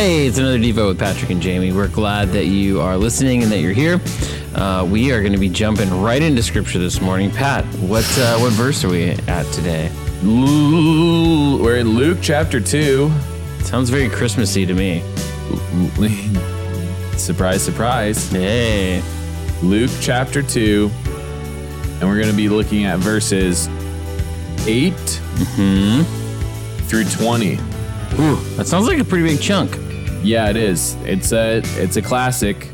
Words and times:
Hey, 0.00 0.26
it's 0.26 0.38
another 0.38 0.58
Devo 0.58 0.88
with 0.88 0.98
Patrick 0.98 1.30
and 1.30 1.42
Jamie. 1.42 1.72
We're 1.72 1.86
glad 1.86 2.30
that 2.30 2.46
you 2.46 2.80
are 2.80 2.96
listening 2.96 3.42
and 3.42 3.52
that 3.52 3.58
you're 3.58 3.74
here. 3.74 4.00
Uh, 4.54 4.88
we 4.90 5.12
are 5.12 5.20
going 5.20 5.34
to 5.34 5.38
be 5.38 5.50
jumping 5.50 5.90
right 6.00 6.22
into 6.22 6.42
scripture 6.42 6.78
this 6.78 7.02
morning. 7.02 7.30
Pat, 7.30 7.66
what 7.80 8.06
uh, 8.18 8.38
what 8.38 8.50
verse 8.54 8.82
are 8.82 8.88
we 8.88 9.10
at 9.10 9.44
today? 9.52 9.92
We're 10.22 11.76
in 11.76 11.88
Luke 11.90 12.16
chapter 12.22 12.60
2. 12.60 13.12
Sounds 13.58 13.90
very 13.90 14.08
Christmassy 14.08 14.64
to 14.64 14.72
me. 14.72 15.02
surprise, 17.18 17.62
surprise. 17.62 18.30
Hey, 18.30 19.02
Luke 19.62 19.90
chapter 20.00 20.42
2. 20.42 20.90
And 22.00 22.08
we're 22.08 22.16
going 22.16 22.30
to 22.30 22.34
be 22.34 22.48
looking 22.48 22.86
at 22.86 23.00
verses 23.00 23.68
8 24.66 24.92
through 26.88 27.04
20. 27.04 27.58
ooh, 28.18 28.36
that 28.56 28.66
sounds 28.66 28.86
like 28.86 28.98
a 28.98 29.04
pretty 29.04 29.26
big 29.26 29.42
chunk. 29.42 29.89
Yeah, 30.22 30.50
it 30.50 30.56
is. 30.56 30.96
It's 31.04 31.32
a 31.32 31.62
it's 31.76 31.96
a 31.96 32.02
classic. 32.02 32.68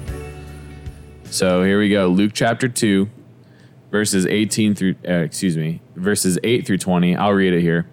So 1.24 1.62
here 1.62 1.78
we 1.78 1.88
go. 1.88 2.08
Luke 2.08 2.32
chapter 2.34 2.68
2 2.68 3.08
verses 3.92 4.26
18 4.26 4.74
through 4.74 4.96
uh, 5.08 5.12
excuse 5.12 5.56
me, 5.56 5.80
verses 5.94 6.38
8 6.42 6.66
through 6.66 6.78
20. 6.78 7.14
I'll 7.16 7.32
read 7.32 7.54
it 7.54 7.60
here. 7.60 7.88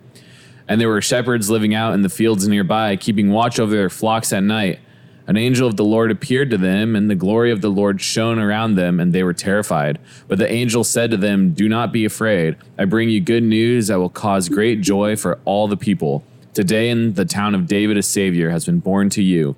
And 0.67 0.81
there 0.81 0.89
were 0.89 1.01
shepherds 1.01 1.51
living 1.51 1.75
out 1.75 1.93
in 1.93 2.01
the 2.01 2.09
fields 2.09 2.47
nearby, 2.47 2.95
keeping 2.95 3.29
watch 3.29 3.59
over 3.59 3.75
their 3.75 3.91
flocks 3.91 4.33
at 4.33 4.43
night. 4.43 4.79
An 5.27 5.37
angel 5.37 5.67
of 5.67 5.77
the 5.77 5.85
Lord 5.85 6.09
appeared 6.09 6.49
to 6.49 6.57
them, 6.57 6.95
and 6.95 7.09
the 7.09 7.15
glory 7.15 7.51
of 7.51 7.61
the 7.61 7.69
Lord 7.69 8.01
shone 8.01 8.39
around 8.39 8.75
them, 8.75 8.99
and 8.99 9.13
they 9.13 9.23
were 9.23 9.33
terrified. 9.33 9.99
But 10.27 10.39
the 10.39 10.51
angel 10.51 10.83
said 10.83 11.11
to 11.11 11.17
them, 11.17 11.53
Do 11.53 11.69
not 11.69 11.93
be 11.93 12.03
afraid. 12.05 12.57
I 12.77 12.85
bring 12.85 13.09
you 13.09 13.21
good 13.21 13.43
news 13.43 13.87
that 13.87 13.99
will 13.99 14.09
cause 14.09 14.49
great 14.49 14.81
joy 14.81 15.15
for 15.15 15.39
all 15.45 15.67
the 15.67 15.77
people. 15.77 16.25
Today 16.53 16.89
in 16.89 17.15
the 17.15 17.25
town 17.25 17.55
of 17.55 17.65
David, 17.65 17.97
a 17.97 18.03
Savior 18.03 18.51
has 18.51 18.65
been 18.65 18.79
born 18.79 19.09
to 19.11 19.23
you. 19.23 19.55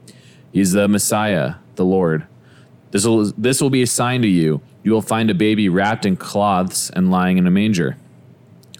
He's 0.53 0.71
the 0.71 0.87
Messiah, 0.87 1.55
the 1.75 1.83
Lord. 1.83 2.25
This 2.91 3.05
will, 3.05 3.33
this 3.37 3.59
will 3.59 3.69
be 3.69 3.81
a 3.81 3.87
sign 3.87 4.21
to 4.21 4.29
you. 4.29 4.61
You 4.81 4.93
will 4.93 5.01
find 5.01 5.29
a 5.29 5.33
baby 5.33 5.67
wrapped 5.67 6.05
in 6.05 6.15
cloths 6.15 6.89
and 6.91 7.11
lying 7.11 7.37
in 7.37 7.47
a 7.47 7.51
manger. 7.51 7.97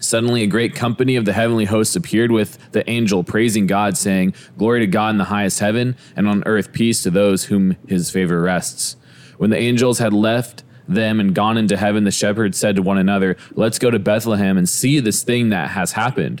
Suddenly, 0.00 0.42
a 0.42 0.46
great 0.46 0.74
company 0.74 1.16
of 1.16 1.26
the 1.26 1.34
heavenly 1.34 1.66
hosts 1.66 1.94
appeared 1.94 2.32
with 2.32 2.58
the 2.72 2.88
angel, 2.88 3.22
praising 3.22 3.66
God, 3.66 3.98
saying, 3.98 4.34
Glory 4.56 4.80
to 4.80 4.86
God 4.86 5.10
in 5.10 5.18
the 5.18 5.24
highest 5.24 5.58
heaven, 5.58 5.94
and 6.14 6.26
on 6.26 6.42
earth 6.46 6.72
peace 6.72 7.02
to 7.02 7.10
those 7.10 7.44
whom 7.44 7.76
his 7.86 8.10
favor 8.10 8.40
rests. 8.40 8.96
When 9.36 9.50
the 9.50 9.58
angels 9.58 9.98
had 9.98 10.14
left 10.14 10.64
them 10.88 11.20
and 11.20 11.34
gone 11.34 11.58
into 11.58 11.76
heaven, 11.76 12.04
the 12.04 12.10
shepherds 12.10 12.56
said 12.56 12.76
to 12.76 12.82
one 12.82 12.96
another, 12.96 13.36
Let's 13.52 13.78
go 13.78 13.90
to 13.90 13.98
Bethlehem 13.98 14.56
and 14.56 14.66
see 14.66 15.00
this 15.00 15.22
thing 15.22 15.50
that 15.50 15.70
has 15.70 15.92
happened, 15.92 16.40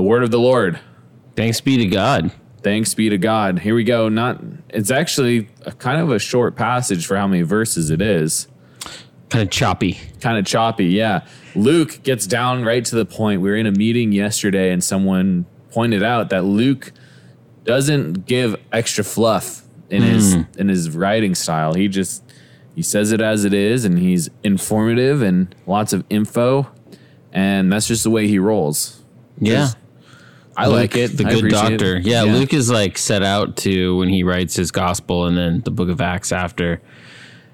The 0.00 0.04
word 0.04 0.22
of 0.22 0.30
the 0.30 0.40
Lord. 0.40 0.80
Thanks 1.36 1.60
be 1.60 1.76
to 1.76 1.84
God. 1.84 2.32
Thanks 2.62 2.94
be 2.94 3.10
to 3.10 3.18
God. 3.18 3.58
Here 3.58 3.74
we 3.74 3.84
go. 3.84 4.08
Not 4.08 4.42
it's 4.70 4.90
actually 4.90 5.50
a 5.66 5.72
kind 5.72 6.00
of 6.00 6.10
a 6.10 6.18
short 6.18 6.56
passage 6.56 7.04
for 7.04 7.18
how 7.18 7.26
many 7.26 7.42
verses 7.42 7.90
it 7.90 8.00
is. 8.00 8.48
Kind 9.28 9.42
of 9.42 9.50
choppy. 9.50 10.00
Kind 10.22 10.38
of 10.38 10.46
choppy, 10.46 10.86
yeah. 10.86 11.26
Luke 11.54 12.02
gets 12.02 12.26
down 12.26 12.64
right 12.64 12.82
to 12.82 12.96
the 12.96 13.04
point. 13.04 13.42
We 13.42 13.50
were 13.50 13.56
in 13.56 13.66
a 13.66 13.72
meeting 13.72 14.10
yesterday 14.12 14.72
and 14.72 14.82
someone 14.82 15.44
pointed 15.70 16.02
out 16.02 16.30
that 16.30 16.44
Luke 16.44 16.92
doesn't 17.64 18.24
give 18.24 18.56
extra 18.72 19.04
fluff 19.04 19.64
in 19.90 20.00
his 20.00 20.32
hmm. 20.32 20.42
in 20.56 20.70
his 20.70 20.96
writing 20.96 21.34
style. 21.34 21.74
He 21.74 21.88
just 21.88 22.24
he 22.74 22.80
says 22.80 23.12
it 23.12 23.20
as 23.20 23.44
it 23.44 23.52
is 23.52 23.84
and 23.84 23.98
he's 23.98 24.30
informative 24.42 25.20
and 25.20 25.54
lots 25.66 25.92
of 25.92 26.06
info 26.08 26.72
and 27.34 27.70
that's 27.70 27.86
just 27.86 28.02
the 28.02 28.10
way 28.10 28.28
he 28.28 28.38
rolls. 28.38 28.96
Yeah. 29.38 29.68
I 30.56 30.66
like 30.66 30.96
it. 30.96 31.16
The 31.16 31.26
I 31.26 31.34
good 31.34 31.44
it. 31.46 31.50
doctor. 31.50 31.98
Yeah, 31.98 32.22
Luke 32.24 32.52
is 32.52 32.70
like 32.70 32.98
set 32.98 33.22
out 33.22 33.56
to 33.58 33.96
when 33.98 34.08
he 34.08 34.22
writes 34.22 34.54
his 34.56 34.70
gospel 34.70 35.26
and 35.26 35.36
then 35.36 35.60
the 35.60 35.70
book 35.70 35.88
of 35.88 36.00
Acts 36.00 36.32
after. 36.32 36.80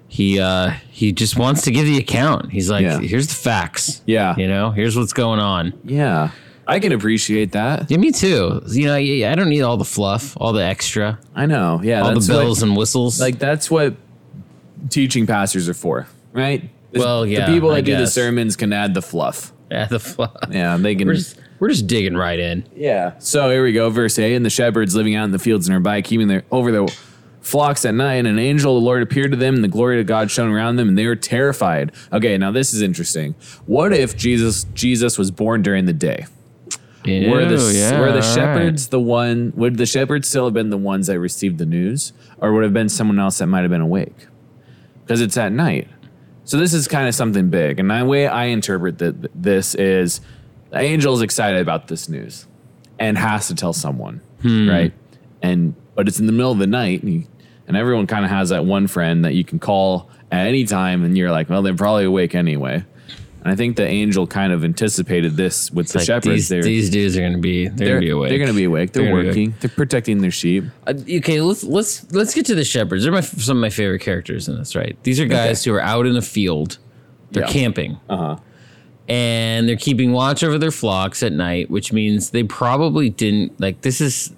He 0.08 0.38
uh 0.40 0.70
he 0.90 1.12
just 1.12 1.36
wants 1.36 1.62
to 1.62 1.70
give 1.70 1.84
the 1.84 1.98
account. 1.98 2.52
He's 2.52 2.70
like, 2.70 2.82
Yeah. 2.82 3.00
here's 3.00 3.26
the 3.26 3.34
facts. 3.34 4.02
Yeah. 4.06 4.34
You 4.36 4.46
know, 4.48 4.70
here's 4.70 4.96
what's 4.96 5.12
going 5.12 5.40
on. 5.40 5.72
Yeah. 5.84 6.30
I 6.66 6.80
can 6.80 6.92
appreciate 6.92 7.52
that. 7.52 7.90
Yeah, 7.90 7.98
me 7.98 8.10
too. 8.12 8.60
You 8.68 8.86
know, 8.86 8.96
yeah, 8.96 9.30
I 9.30 9.34
don't 9.36 9.48
need 9.48 9.62
all 9.62 9.76
the 9.76 9.84
fluff, 9.84 10.36
all 10.40 10.52
the 10.52 10.64
extra, 10.64 11.18
I 11.34 11.46
know. 11.46 11.80
Yeah. 11.82 12.02
all 12.02 12.18
the 12.18 12.26
bells 12.26 12.60
like, 12.62 12.68
and 12.68 12.76
whistles. 12.76 13.20
like 13.20 13.38
that's 13.38 13.70
what 13.70 13.94
teaching 14.90 15.26
pastors 15.26 15.68
are 15.68 15.74
for, 15.74 16.06
right? 16.32 16.68
Well, 16.92 17.26
yeah, 17.26 17.46
The 17.46 17.52
people 17.52 17.68
that 17.70 17.76
I 17.76 17.80
do 17.82 17.96
the 17.96 18.06
sermons 18.06 18.56
can 18.56 18.72
add 18.72 18.94
the 18.94 19.02
fluff. 19.02 19.52
yeah, 19.70 19.86
the 19.86 20.00
fluff. 20.00 20.32
Yeah, 20.50 20.76
they 20.76 20.94
can. 20.94 21.06
We're 21.08 21.14
just 21.14 21.38
we're 21.59 21.69
just 21.69 21.87
digging 21.87 22.17
right 22.17 22.39
in. 22.39 22.67
Yeah. 22.75 23.19
So 23.19 23.50
here 23.50 23.62
we 23.62 23.72
go, 23.72 23.91
verse 23.91 24.19
A. 24.19 24.34
And 24.34 24.44
the 24.44 24.50
shepherds 24.50 24.94
living 24.94 25.15
out 25.15 25.25
in 25.25 25.33
the 25.33 25.39
fields 25.39 25.69
nearby, 25.69 26.03
keeping 26.03 26.28
their 26.28 26.44
over 26.50 26.72
their 26.72 26.87
flocks 27.41 27.84
at 27.84 27.94
night, 27.94 28.17
and 28.17 28.27
an 28.27 28.39
angel 28.39 28.77
of 28.77 28.83
the 28.83 28.87
Lord 28.87 29.03
appeared 29.03 29.31
to 29.31 29.37
them, 29.37 29.55
and 29.55 29.65
the 29.65 29.69
glory 29.69 30.00
of 30.00 30.06
God 30.06 30.31
shone 30.31 30.50
around 30.50 30.77
them, 30.77 30.89
and 30.89 30.99
they 30.99 31.06
were 31.06 31.17
terrified. 31.17 31.93
Okay, 32.12 32.37
now 32.37 32.50
this 32.50 32.75
is 32.75 32.83
interesting. 32.83 33.34
What 33.67 33.93
if 33.93 34.17
Jesus 34.17 34.65
Jesus 34.75 35.17
was 35.17 35.31
born 35.31 35.62
during 35.62 35.87
the 35.87 35.93
day? 35.93 36.27
were 37.06 37.44
the 37.44 37.73
yeah, 37.73 38.00
were 38.00 38.06
the 38.06 38.15
all 38.15 38.15
right. 38.15 38.25
shepherds 38.25 38.88
the 38.88 38.99
one 38.99 39.53
would 39.55 39.77
the 39.77 39.87
shepherds 39.87 40.28
still 40.28 40.47
have 40.47 40.55
been 40.55 40.71
the 40.71 40.77
ones 40.77 41.06
that 41.06 41.19
received 41.21 41.59
the 41.59 41.67
news? 41.67 42.12
Or 42.38 42.53
would 42.53 42.61
it 42.61 42.67
have 42.67 42.75
been 42.75 42.88
someone 42.88 43.19
else 43.19 43.38
that 43.38 43.47
might 43.47 43.62
have 43.62 43.71
been 43.71 43.81
awake? 43.81 44.27
Because 45.05 45.21
it's 45.21 45.37
at 45.37 45.53
night. 45.53 45.88
So 46.44 46.59
this 46.59 46.75
is 46.75 46.87
kind 46.87 47.09
of 47.09 47.15
something 47.15 47.49
big. 47.49 47.81
And 47.81 47.91
the 47.91 48.05
way 48.05 48.27
I 48.27 48.47
interpret 48.47 48.99
that 48.99 49.31
this 49.34 49.75
is 49.75 50.21
the 50.71 50.78
angel's 50.78 51.22
excited 51.22 51.60
about 51.60 51.88
this 51.88 52.09
news 52.09 52.47
and 52.99 53.16
has 53.19 53.49
to 53.49 53.54
tell 53.54 53.72
someone, 53.72 54.21
Hmm. 54.43 54.69
right? 54.69 54.93
And 55.43 55.75
but 55.94 56.09
it's 56.09 56.19
in 56.21 56.27
the 56.27 56.32
middle 56.32 56.53
of 56.53 56.59
the 56.59 56.66
night, 56.66 57.03
and, 57.03 57.12
you, 57.12 57.25
and 57.66 57.77
everyone 57.77 58.06
kind 58.06 58.25
of 58.25 58.31
has 58.31 58.50
that 58.50 58.65
one 58.66 58.87
friend 58.87 59.25
that 59.25 59.34
you 59.34 59.44
can 59.44 59.59
call 59.59 60.10
at 60.31 60.47
any 60.47 60.65
time, 60.65 61.05
and 61.05 61.16
you're 61.16 61.31
like, 61.31 61.49
well, 61.49 61.62
they're 61.62 61.75
probably 61.75 62.05
awake 62.05 62.34
anyway. 62.34 62.84
And 63.43 63.53
I 63.53 63.55
think 63.55 63.76
the 63.76 63.87
angel 63.87 64.26
kind 64.26 64.53
of 64.53 64.65
anticipated 64.65 65.37
this 65.37 65.71
with 65.71 65.88
the 65.93 65.99
Like, 65.99 66.06
shepherds. 66.06 66.49
these, 66.49 66.65
these 66.65 66.91
dudes 66.91 67.16
are 67.16 67.21
gonna 67.22 67.38
be 67.38 67.69
they're, 67.69 67.76
they're, 67.76 67.88
gonna 67.94 68.00
be 68.00 68.10
awake. 68.10 68.28
they're 68.31 68.38
gonna 68.41 68.53
be 68.53 68.65
awake. 68.65 68.93
They're, 68.93 69.05
They're 69.05 69.12
working. 69.15 69.55
They're 69.60 69.71
protecting 69.71 70.19
their 70.21 70.32
sheep. 70.32 70.65
Uh, 70.87 70.94
okay, 71.19 71.41
let's 71.41 71.62
let's 71.62 72.10
let's 72.12 72.34
get 72.34 72.44
to 72.47 72.55
the 72.56 72.65
shepherds. 72.65 73.05
They're 73.05 73.12
my, 73.12 73.21
some 73.21 73.56
of 73.59 73.60
my 73.60 73.71
favorite 73.71 74.00
characters 74.00 74.49
in 74.49 74.56
this. 74.59 74.75
Right, 74.75 74.97
these 75.05 75.21
are 75.21 75.26
guys 75.26 75.62
who 75.65 75.72
are 75.75 75.81
out 75.81 76.06
in 76.06 76.15
the 76.15 76.22
field. 76.22 76.78
They're 77.31 77.44
Yeah. 77.44 77.50
camping. 77.53 77.99
Uh 78.09 78.16
huh. 78.16 78.37
And 79.09 79.69
they're 79.69 79.77
keeping 79.77 80.12
watch 80.12 80.43
over 80.43 80.59
their 80.59 80.71
flocks 80.71 81.22
at 81.22 81.33
night, 81.33 81.71
which 81.71 81.93
means 81.93 82.31
they 82.31 82.43
probably 82.43 83.09
didn't 83.11 83.59
like 83.61 83.81
this 83.83 84.00
is 84.00 84.33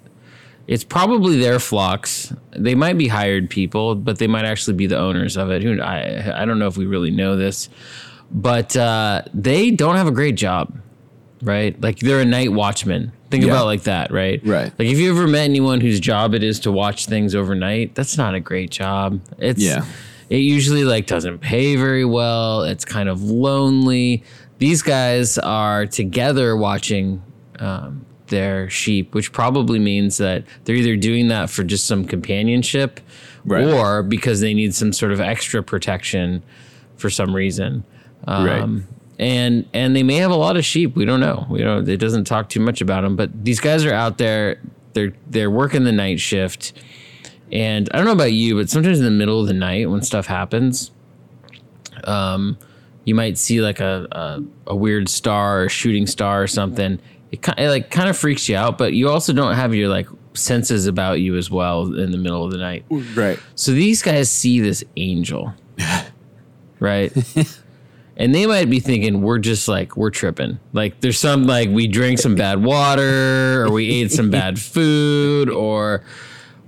it's 0.67 0.83
probably 0.83 1.39
their 1.39 1.57
flocks. 1.59 2.31
They 2.51 2.75
might 2.75 2.97
be 2.97 3.07
hired 3.07 3.49
people, 3.49 3.95
but 3.95 4.19
they 4.19 4.27
might 4.27 4.45
actually 4.45 4.75
be 4.75 4.85
the 4.85 4.97
owners 4.99 5.35
of 5.37 5.49
it. 5.49 5.63
Who 5.63 5.81
I 5.81 6.41
I 6.41 6.45
don't 6.45 6.59
know 6.59 6.67
if 6.67 6.77
we 6.77 6.85
really 6.85 7.09
know 7.11 7.35
this, 7.35 7.69
but 8.31 8.75
uh, 8.77 9.23
they 9.33 9.71
don't 9.71 9.95
have 9.95 10.07
a 10.07 10.11
great 10.11 10.35
job, 10.35 10.77
right? 11.41 11.79
Like 11.81 11.99
they're 11.99 12.19
a 12.21 12.25
night 12.25 12.51
watchman. 12.53 13.11
Think 13.31 13.43
Yeah. 13.45 13.51
about 13.51 13.63
it 13.63 13.65
like 13.65 13.83
that, 13.83 14.11
right? 14.11 14.41
Right. 14.45 14.71
Like 14.77 14.87
if 14.87 14.97
you 14.97 15.11
ever 15.11 15.27
met 15.27 15.43
anyone 15.43 15.81
whose 15.81 15.99
job 15.99 16.33
it 16.33 16.43
is 16.43 16.59
to 16.61 16.71
watch 16.71 17.05
things 17.07 17.33
overnight, 17.35 17.95
that's 17.95 18.17
not 18.17 18.33
a 18.35 18.39
great 18.39 18.69
job. 18.71 19.19
It's 19.39 19.61
Yeah. 19.61 19.85
it 20.29 20.37
usually 20.37 20.83
like 20.83 21.05
doesn't 21.07 21.39
pay 21.39 21.75
very 21.75 22.05
well. 22.05 22.63
It's 22.63 22.85
kind 22.85 23.07
of 23.09 23.21
lonely. 23.23 24.23
These 24.59 24.81
guys 24.81 25.37
are 25.39 25.85
together 25.85 26.55
watching 26.55 27.21
um, 27.59 28.05
their 28.27 28.69
sheep, 28.69 29.15
which 29.15 29.31
probably 29.31 29.79
means 29.79 30.17
that 30.17 30.43
they're 30.63 30.75
either 30.75 30.95
doing 30.95 31.29
that 31.29 31.49
for 31.49 31.63
just 31.63 31.85
some 31.85 32.05
companionship 32.05 32.99
Right. 33.45 33.65
or 33.65 34.03
because 34.03 34.41
they 34.41 34.53
need 34.53 34.75
some 34.75 34.93
sort 34.93 35.11
of 35.11 35.19
extra 35.19 35.63
protection 35.63 36.43
for 36.97 37.09
some 37.09 37.33
reason. 37.35 37.83
Um, 38.27 38.45
Right. 38.45 38.83
And 39.17 39.65
and 39.73 39.95
they 39.95 40.03
may 40.03 40.15
have 40.15 40.31
a 40.31 40.35
lot 40.35 40.55
of 40.55 40.63
sheep. 40.63 40.95
We 40.95 41.03
don't 41.03 41.19
know. 41.19 41.45
We 41.49 41.59
don't. 41.59 41.87
It 41.89 41.97
doesn't 41.97 42.23
talk 42.23 42.47
too 42.47 42.61
much 42.61 42.79
about 42.79 43.01
them. 43.03 43.17
But 43.17 43.43
these 43.43 43.59
guys 43.59 43.83
are 43.85 43.93
out 43.93 44.17
there. 44.17 44.61
They're 44.93 45.11
they're 45.29 45.51
working 45.51 45.83
the 45.83 45.91
night 45.91 46.21
shift. 46.21 46.71
And 47.51 47.89
I 47.93 47.97
don't 47.97 48.05
know 48.05 48.13
about 48.13 48.31
you, 48.31 48.55
but 48.55 48.69
sometimes 48.69 48.97
in 48.99 49.03
the 49.05 49.11
middle 49.11 49.41
of 49.41 49.47
the 49.47 49.53
night 49.53 49.89
when 49.89 50.01
stuff 50.03 50.27
happens, 50.27 50.91
um, 52.05 52.57
you 53.09 53.15
might 53.15 53.37
see 53.37 53.59
like 53.59 53.79
a, 53.79 54.07
a, 54.11 54.43
a 54.67 54.75
weird 54.75 55.09
star 55.09 55.63
or 55.63 55.69
shooting 55.69 56.07
star 56.07 56.41
or 56.41 56.47
something, 56.47 56.99
it, 57.31 57.41
ki- 57.41 57.53
it 57.57 57.69
like 57.69 57.89
kind 57.89 58.07
of 58.07 58.15
freaks 58.15 58.47
you 58.47 58.55
out, 58.55 58.77
but 58.77 58.93
you 58.93 59.09
also 59.09 59.33
don't 59.33 59.55
have 59.55 59.75
your 59.75 59.89
like 59.89 60.07
senses 60.33 60.85
about 60.85 61.19
you 61.19 61.35
as 61.35 61.49
well 61.51 61.93
in 61.95 62.11
the 62.11 62.17
middle 62.17 62.45
of 62.45 62.51
the 62.51 62.57
night. 62.57 62.85
Right. 62.89 63.39
So 63.55 63.71
these 63.71 64.01
guys 64.01 64.29
see 64.31 64.59
this 64.61 64.83
angel, 64.95 65.53
right? 66.79 67.11
and 68.15 68.35
they 68.35 68.45
might 68.45 68.69
be 68.69 68.79
thinking 68.79 69.21
we're 69.21 69.39
just 69.39 69.67
like 69.67 69.97
we're 69.97 70.11
tripping. 70.11 70.59
Like 70.71 71.01
there's 71.01 71.17
some 71.19 71.45
like 71.45 71.69
we 71.69 71.87
drank 71.87 72.19
some 72.19 72.35
bad 72.35 72.63
water 72.63 73.63
or 73.63 73.71
we 73.71 73.89
ate 73.89 74.11
some 74.11 74.29
bad 74.29 74.59
food 74.59 75.49
or 75.49 76.03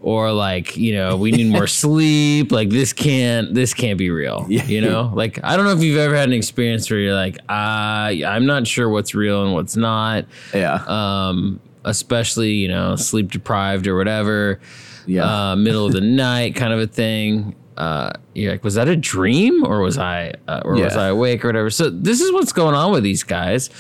or 0.03 0.31
like 0.31 0.75
you 0.77 0.94
know 0.95 1.15
we 1.15 1.31
need 1.31 1.48
more 1.51 1.68
sleep 1.83 2.51
like 2.51 2.69
this 2.69 2.92
can't 2.92 3.53
this 3.53 3.74
can't 3.74 3.98
be 4.00 4.09
real 4.09 4.45
Yeah. 4.50 4.65
you 4.65 4.81
know 4.81 5.12
like 5.13 5.39
i 5.44 5.56
don't 5.56 5.65
know 5.65 5.74
if 5.74 5.83
you've 5.83 6.00
ever 6.00 6.15
had 6.15 6.27
an 6.27 6.33
experience 6.33 6.89
where 6.89 7.00
you're 7.00 7.13
like 7.15 7.38
uh, 7.50 8.09
i'm 8.25 8.45
not 8.48 8.65
sure 8.65 8.89
what's 8.89 9.13
real 9.13 9.44
and 9.44 9.53
what's 9.53 9.75
not 9.75 10.25
Yeah. 10.53 10.83
um, 10.88 11.59
especially 11.86 12.53
you 12.53 12.68
know 12.68 12.95
sleep 12.95 13.31
deprived 13.31 13.88
or 13.88 13.95
whatever, 13.98 14.59
Yeah. 15.07 15.51
uh, 15.51 15.56
middle 15.56 15.86
of 15.88 15.94
the 15.94 16.01
night 16.25 16.56
kind 16.56 16.74
of 16.74 16.80
a 16.80 16.88
thing. 16.88 17.56
Uh, 17.77 18.12
you're 18.36 18.51
like, 18.51 18.63
was 18.63 18.75
that 18.75 18.88
a 18.88 18.95
dream 18.95 19.63
or 19.65 19.80
was 19.81 19.97
I 19.97 20.33
uh, 20.47 20.62
or 20.63 20.74
was 20.75 20.95
I 20.95 21.07
awake 21.07 21.44
or 21.44 21.47
whatever? 21.47 21.71
So 21.71 21.89
this 21.89 22.21
is 22.21 22.31
what's 22.31 22.54
going 22.54 22.75
on 22.75 22.92
with 22.92 23.01
these 23.01 23.24
guys, 23.24 23.71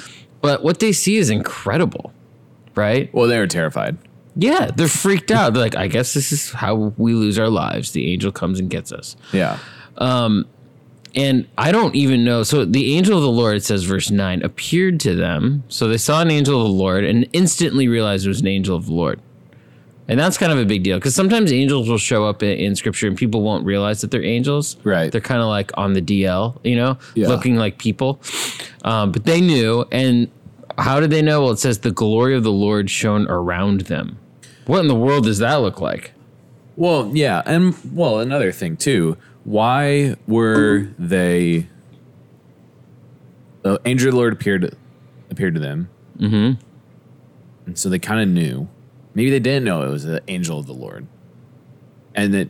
but 0.41 0.63
what 0.63 0.79
they 0.79 0.91
see 0.91 1.17
is 1.17 1.29
incredible, 1.29 2.11
right? 2.73 3.13
well, 3.13 3.27
they 3.27 3.37
were 3.37 3.45
terrified. 3.47 3.97
Yeah, 4.35 4.71
they're 4.75 4.87
freaked 4.87 5.31
out. 5.31 5.53
They're 5.53 5.61
like, 5.63 5.75
I 5.75 5.87
guess 5.87 6.13
this 6.13 6.31
is 6.31 6.51
how 6.51 6.93
we 6.97 7.13
lose 7.13 7.37
our 7.37 7.49
lives. 7.49 7.91
The 7.91 8.11
angel 8.13 8.31
comes 8.31 8.59
and 8.59 8.69
gets 8.69 8.91
us. 8.91 9.15
Yeah. 9.33 9.57
Um, 9.97 10.45
And 11.13 11.45
I 11.57 11.73
don't 11.73 11.93
even 11.95 12.23
know. 12.23 12.43
So 12.43 12.63
the 12.63 12.95
angel 12.95 13.17
of 13.17 13.23
the 13.23 13.29
Lord, 13.31 13.57
it 13.57 13.63
says, 13.65 13.83
verse 13.83 14.09
9, 14.09 14.41
appeared 14.43 15.01
to 15.01 15.13
them. 15.13 15.63
So 15.67 15.89
they 15.89 15.97
saw 15.97 16.21
an 16.21 16.31
angel 16.31 16.61
of 16.61 16.67
the 16.67 16.73
Lord 16.73 17.03
and 17.03 17.27
instantly 17.33 17.89
realized 17.89 18.25
it 18.25 18.29
was 18.29 18.39
an 18.39 18.47
angel 18.47 18.77
of 18.77 18.85
the 18.85 18.93
Lord. 18.93 19.19
And 20.07 20.17
that's 20.19 20.37
kind 20.37 20.51
of 20.53 20.57
a 20.57 20.65
big 20.65 20.83
deal 20.83 20.97
because 20.97 21.13
sometimes 21.15 21.51
angels 21.51 21.87
will 21.89 21.97
show 21.97 22.25
up 22.25 22.41
in, 22.43 22.57
in 22.57 22.75
scripture 22.77 23.07
and 23.07 23.17
people 23.17 23.41
won't 23.41 23.65
realize 23.65 23.99
that 24.01 24.11
they're 24.11 24.23
angels. 24.23 24.77
Right. 24.83 25.11
They're 25.11 25.21
kind 25.21 25.41
of 25.41 25.47
like 25.47 25.71
on 25.77 25.93
the 25.93 26.01
DL, 26.01 26.57
you 26.63 26.75
know, 26.77 26.97
Yeah. 27.15 27.27
looking 27.27 27.55
like 27.57 27.77
people. 27.77 28.21
Um, 28.85 29.11
but 29.11 29.25
they 29.25 29.41
knew. 29.41 29.85
And 29.91 30.29
how 30.77 30.99
did 30.99 31.09
they 31.09 31.21
know? 31.21 31.41
Well, 31.41 31.51
it 31.51 31.59
says 31.59 31.79
the 31.79 31.91
glory 31.91 32.35
of 32.35 32.43
the 32.43 32.51
Lord 32.51 32.89
shone 32.89 33.27
around 33.29 33.81
them. 33.81 34.19
What 34.65 34.79
in 34.79 34.87
the 34.87 34.95
world 34.95 35.25
does 35.25 35.39
that 35.39 35.55
look 35.55 35.81
like? 35.81 36.13
Well, 36.75 37.11
yeah, 37.13 37.41
and 37.45 37.75
well, 37.93 38.19
another 38.19 38.51
thing 38.51 38.77
too. 38.77 39.17
Why 39.43 40.15
were 40.27 40.87
they? 40.97 41.67
The 43.63 43.79
angel 43.85 44.09
of 44.09 44.13
the 44.13 44.17
Lord 44.17 44.33
appeared 44.33 44.75
appeared 45.29 45.53
to 45.55 45.59
them, 45.59 45.89
mm-hmm. 46.17 46.61
and 47.65 47.77
so 47.77 47.89
they 47.89 47.99
kind 47.99 48.21
of 48.21 48.27
knew. 48.29 48.67
Maybe 49.13 49.29
they 49.29 49.39
didn't 49.39 49.65
know 49.65 49.83
it 49.83 49.89
was 49.89 50.05
the 50.05 50.23
angel 50.27 50.57
of 50.57 50.67
the 50.67 50.73
Lord, 50.73 51.05
and 52.15 52.33
that, 52.33 52.49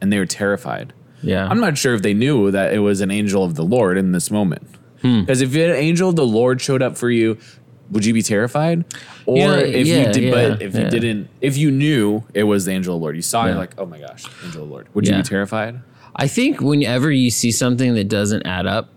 and 0.00 0.12
they 0.12 0.18
were 0.18 0.26
terrified. 0.26 0.92
Yeah. 1.22 1.48
I'm 1.48 1.60
not 1.60 1.76
sure 1.76 1.94
if 1.94 2.02
they 2.02 2.14
knew 2.14 2.50
that 2.50 2.72
it 2.72 2.78
was 2.78 3.00
an 3.00 3.10
angel 3.10 3.42
of 3.44 3.56
the 3.56 3.64
Lord 3.64 3.98
in 3.98 4.12
this 4.12 4.30
moment. 4.30 4.77
Hmm. 5.02 5.20
Because 5.20 5.40
if 5.40 5.54
an 5.54 5.70
angel 5.76 6.08
of 6.10 6.16
the 6.16 6.26
Lord 6.26 6.60
showed 6.60 6.82
up 6.82 6.96
for 6.96 7.10
you, 7.10 7.38
would 7.90 8.04
you 8.04 8.12
be 8.12 8.22
terrified? 8.22 8.84
Or 9.26 9.36
Yeah, 9.38 9.56
if 9.58 9.86
yeah, 9.86 10.06
you 10.08 10.12
did, 10.12 10.22
yeah, 10.24 10.30
but 10.30 10.62
if 10.62 10.74
yeah. 10.74 10.84
you 10.84 10.90
didn't, 10.90 11.28
if 11.40 11.56
you 11.56 11.70
knew 11.70 12.24
it 12.34 12.42
was 12.44 12.64
the 12.66 12.72
angel 12.72 12.94
of 12.94 13.00
the 13.00 13.02
Lord, 13.04 13.16
you 13.16 13.22
saw 13.22 13.46
it 13.46 13.50
Yeah. 13.50 13.58
like, 13.58 13.74
oh 13.78 13.86
my 13.86 13.98
gosh, 13.98 14.24
angel 14.44 14.62
of 14.62 14.68
the 14.68 14.72
Lord, 14.74 14.86
would 14.94 15.06
you 15.06 15.12
Yeah. 15.14 15.22
be 15.22 15.28
terrified? 15.28 15.80
I 16.16 16.26
think 16.26 16.60
whenever 16.60 17.10
you 17.10 17.30
see 17.30 17.50
something 17.52 17.94
that 17.94 18.08
doesn't 18.08 18.44
add 18.46 18.66
up, 18.66 18.90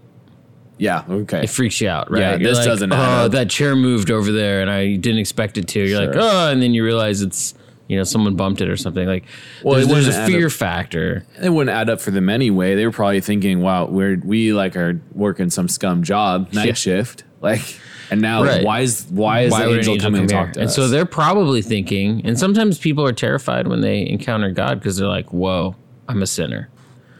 Yeah. 0.77 1.03
Okay. 1.09 1.41
it 1.43 1.49
freaks 1.49 1.79
you 1.79 1.87
out, 1.89 2.09
right? 2.11 2.19
Yeah, 2.19 2.35
You're 2.37 2.49
this 2.55 2.65
doesn't 2.65 2.91
Oh, 2.91 2.95
add 2.95 3.25
up." 3.25 3.31
that 3.33 3.49
chair 3.49 3.75
moved 3.75 4.09
over 4.09 4.31
there, 4.31 4.61
and 4.61 4.69
I 4.69 4.95
didn't 4.95 5.19
expect 5.19 5.57
it 5.57 5.67
to. 5.69 5.79
You're 5.87 5.99
like, 6.05 6.13
Sure. 6.13 6.21
oh, 6.23 6.51
and 6.51 6.61
then 6.61 6.73
you 6.73 6.83
realize 6.83 7.21
it's 7.21 7.53
you 7.91 7.97
know 7.97 8.03
someone 8.03 8.35
bumped 8.35 8.61
it 8.61 8.69
or 8.69 8.77
something. 8.77 9.05
Like, 9.07 9.25
Well, 9.63 9.75
there's, 9.75 9.87
there's 9.87 10.07
a 10.07 10.25
fear 10.25 10.47
up. 10.47 10.51
factor. 10.53 11.25
it 11.41 11.49
wouldn't 11.49 11.75
add 11.75 11.89
up 11.89 11.99
for 12.01 12.11
them 12.11 12.29
anyway. 12.29 12.75
They 12.75 12.85
were 12.85 12.91
probably 12.91 13.21
thinking, 13.21 13.61
"Wow, 13.61 13.85
we're 13.87 14.17
we 14.23 14.53
like 14.53 14.75
are 14.75 15.01
working 15.13 15.49
some 15.49 15.67
scum 15.67 16.03
job, 16.03 16.53
night 16.53 16.67
Yeah. 16.67 16.73
shift, 16.73 17.23
like." 17.41 17.79
And 18.09 18.19
now, 18.21 18.43
Right. 18.43 18.63
why 18.65 18.81
is 18.81 19.05
why 19.09 19.41
is 19.41 19.51
Why 19.53 19.67
would 19.67 19.77
angel 19.77 19.93
angel 19.93 20.05
coming 20.05 20.21
come 20.21 20.27
to 20.27 20.33
talk 20.33 20.45
to 20.47 20.51
us? 20.51 20.57
and 20.57 20.65
us? 20.67 20.75
so 20.75 20.87
they're 20.89 21.05
probably 21.05 21.61
thinking, 21.61 22.21
and 22.25 22.37
sometimes 22.37 22.77
people 22.77 23.05
are 23.05 23.13
terrified 23.13 23.67
when 23.67 23.79
they 23.81 24.05
encounter 24.07 24.51
God 24.51 24.79
because 24.79 24.97
they're 24.97 25.07
like, 25.07 25.31
"Whoa, 25.31 25.75
I'm 26.09 26.21
a 26.21 26.27
sinner." 26.27 26.69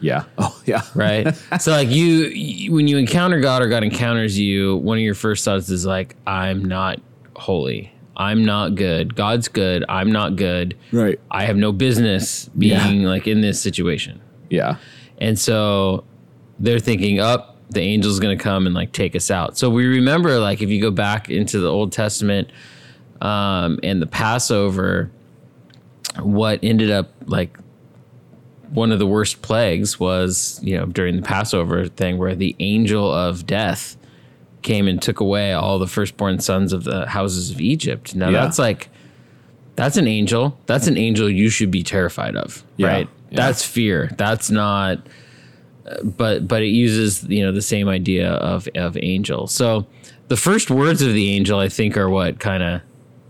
yeah, 0.00 0.24
oh 0.38 0.60
yeah, 0.66 0.82
right? 0.94 1.34
so 1.60 1.70
like 1.70 1.88
you, 1.88 2.24
you, 2.26 2.72
when 2.72 2.88
you 2.88 2.96
encounter 2.98 3.40
God 3.40 3.62
or 3.62 3.68
God 3.68 3.84
encounters 3.84 4.38
you, 4.38 4.76
one 4.78 4.98
of 4.98 5.02
your 5.04 5.14
first 5.14 5.44
thoughts 5.44 5.68
is 5.70 5.86
like, 5.86 6.16
I'm 6.26 6.64
not 6.64 7.00
holy. 7.36 7.91
I'm 8.16 8.44
not 8.44 8.74
good. 8.74 9.14
God's 9.14 9.48
good. 9.48 9.84
I'm 9.88 10.12
not 10.12 10.36
good. 10.36 10.76
right, 10.92 11.18
I 11.30 11.44
have 11.44 11.56
no 11.56 11.72
business 11.72 12.48
being 12.56 13.04
like 13.04 13.26
in 13.26 13.40
this 13.40 13.60
situation. 13.60 14.20
yeah, 14.50 14.76
And 15.18 15.38
so 15.38 16.04
they're 16.58 16.78
thinking, 16.78 17.20
up, 17.20 17.56
the 17.70 17.80
angel's 17.80 18.20
going 18.20 18.36
to 18.36 18.42
come 18.42 18.66
and 18.66 18.74
like 18.74 18.92
take 18.92 19.16
us 19.16 19.30
out. 19.30 19.56
So 19.56 19.70
we 19.70 19.86
remember, 19.86 20.38
like, 20.38 20.60
if 20.60 20.68
you 20.68 20.80
go 20.80 20.90
back 20.90 21.30
into 21.30 21.58
the 21.58 21.68
Old 21.70 21.90
Testament 21.92 22.50
um, 23.22 23.78
and 23.82 24.02
the 24.02 24.06
Passover, 24.06 25.10
what 26.20 26.60
ended 26.62 26.90
up 26.90 27.10
like 27.24 27.56
one 28.70 28.92
of 28.92 28.98
the 28.98 29.06
worst 29.06 29.42
plagues 29.42 29.98
was, 29.98 30.60
you 30.62 30.76
know, 30.76 30.86
during 30.86 31.16
the 31.16 31.22
Passover 31.22 31.86
thing 31.86 32.18
where 32.18 32.34
the 32.34 32.54
angel 32.58 33.10
of 33.10 33.46
death 33.46 33.96
came 34.62 34.86
and 34.88 35.00
took 35.02 35.20
away 35.20 35.52
all 35.52 35.78
the 35.78 35.86
firstborn 35.86 36.38
sons 36.40 36.72
of 36.72 36.84
the 36.84 37.06
houses 37.06 37.50
of 37.50 37.60
Egypt. 37.60 38.14
Now 38.14 38.28
Yeah. 38.30 38.42
that's 38.44 38.58
like, 38.58 38.88
that's 39.76 39.96
an 39.96 40.06
angel. 40.06 40.58
That's 40.66 40.86
an 40.86 40.96
angel 40.96 41.28
you 41.28 41.48
should 41.48 41.70
be 41.70 41.82
terrified 41.82 42.36
of, 42.36 42.62
Yeah. 42.76 42.86
right? 42.88 43.08
Yeah. 43.30 43.36
That's 43.46 43.64
fear. 43.64 44.10
That's 44.16 44.50
not 44.50 45.06
but 46.04 46.46
but 46.46 46.62
it 46.62 46.68
uses 46.68 47.24
you 47.28 47.42
know 47.42 47.50
the 47.52 47.60
same 47.62 47.88
idea 47.88 48.30
of 48.30 48.68
of 48.74 48.96
angel. 49.02 49.46
So 49.46 49.86
the 50.28 50.36
first 50.36 50.70
words 50.70 51.02
of 51.02 51.12
the 51.12 51.30
angel, 51.34 51.58
I 51.58 51.68
think, 51.68 51.96
are 51.96 52.08
what 52.08 52.38
kind 52.38 52.62
of 52.62 52.80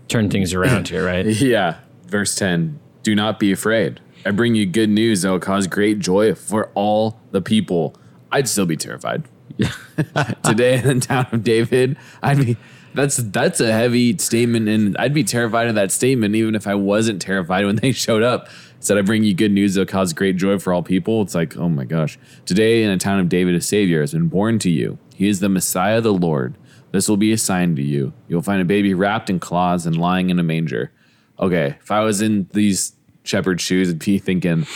turn 0.07 0.29
things 0.29 0.53
around 0.53 0.87
here, 0.89 1.03
right? 1.05 1.25
yeah. 1.41 1.77
Verse 2.07 2.35
ten: 2.35 2.79
Do 3.01 3.15
not 3.15 3.39
be 3.39 3.51
afraid. 3.51 3.99
I 4.25 4.31
bring 4.31 4.55
you 4.55 4.65
good 4.65 4.89
news 4.89 5.23
that 5.23 5.31
will 5.31 5.39
cause 5.39 5.67
great 5.67 5.99
joy 5.99 6.35
for 6.35 6.69
all 6.75 7.19
the 7.31 7.41
people. 7.41 7.95
I'd 8.31 8.47
still 8.47 8.65
be 8.67 8.77
terrified. 8.77 9.23
Today 10.43 10.79
in 10.79 10.99
the 10.99 11.05
town 11.05 11.27
of 11.31 11.43
David, 11.43 11.97
I'd 12.21 12.37
be. 12.37 12.57
That's 12.95 13.17
that's 13.17 13.59
a 13.59 13.71
heavy 13.71 14.15
statement, 14.19 14.69
and 14.69 14.95
I'd 14.97 15.13
be 15.15 15.23
terrified 15.23 15.67
of 15.67 15.75
that 15.75 15.91
statement 15.91 16.35
even 16.35 16.53
if 16.53 16.67
I 16.67 16.75
wasn't 16.75 17.21
terrified 17.21 17.65
when 17.65 17.77
they 17.77 17.91
showed 18.05 18.21
up. 18.23 18.47
Said 18.79 18.97
I 18.97 19.01
bring 19.01 19.23
you 19.23 19.33
good 19.33 19.51
news 19.51 19.73
that 19.75 19.81
will 19.81 19.85
cause 19.85 20.13
great 20.13 20.35
joy 20.35 20.59
for 20.59 20.73
all 20.73 20.83
people. 20.83 21.21
It's 21.21 21.33
like, 21.33 21.57
oh 21.57 21.69
my 21.69 21.85
gosh! 21.85 22.19
Today 22.45 22.83
in 22.83 22.91
the 22.91 22.97
town 22.97 23.19
of 23.19 23.29
David, 23.29 23.55
a 23.55 23.61
Savior 23.61 24.01
has 24.01 24.13
been 24.13 24.27
born 24.27 24.59
to 24.59 24.69
you. 24.69 24.97
He 25.15 25.27
is 25.27 25.39
the 25.39 25.49
Messiah, 25.49 26.01
the 26.01 26.13
Lord. 26.13 26.55
This 26.91 27.07
will 27.07 27.17
be 27.17 27.31
a 27.31 27.37
sign 27.37 27.75
to 27.77 27.81
you. 27.81 28.13
You'll 28.27 28.43
find 28.43 28.61
a 28.61 28.65
baby 28.65 28.93
wrapped 28.93 29.29
in 29.29 29.39
cloths 29.39 29.85
and 29.87 29.97
lying 29.97 30.29
in 30.29 30.37
a 30.37 30.43
manger. 30.43 30.91
Okay, 31.39 31.77
if 31.81 31.89
I 31.89 32.01
was 32.01 32.21
in 32.21 32.47
these 32.53 32.93
shepherd 33.23 33.59
shoes, 33.59 33.89
I'd 33.89 33.97
be 33.99 34.19
thinking, 34.19 34.67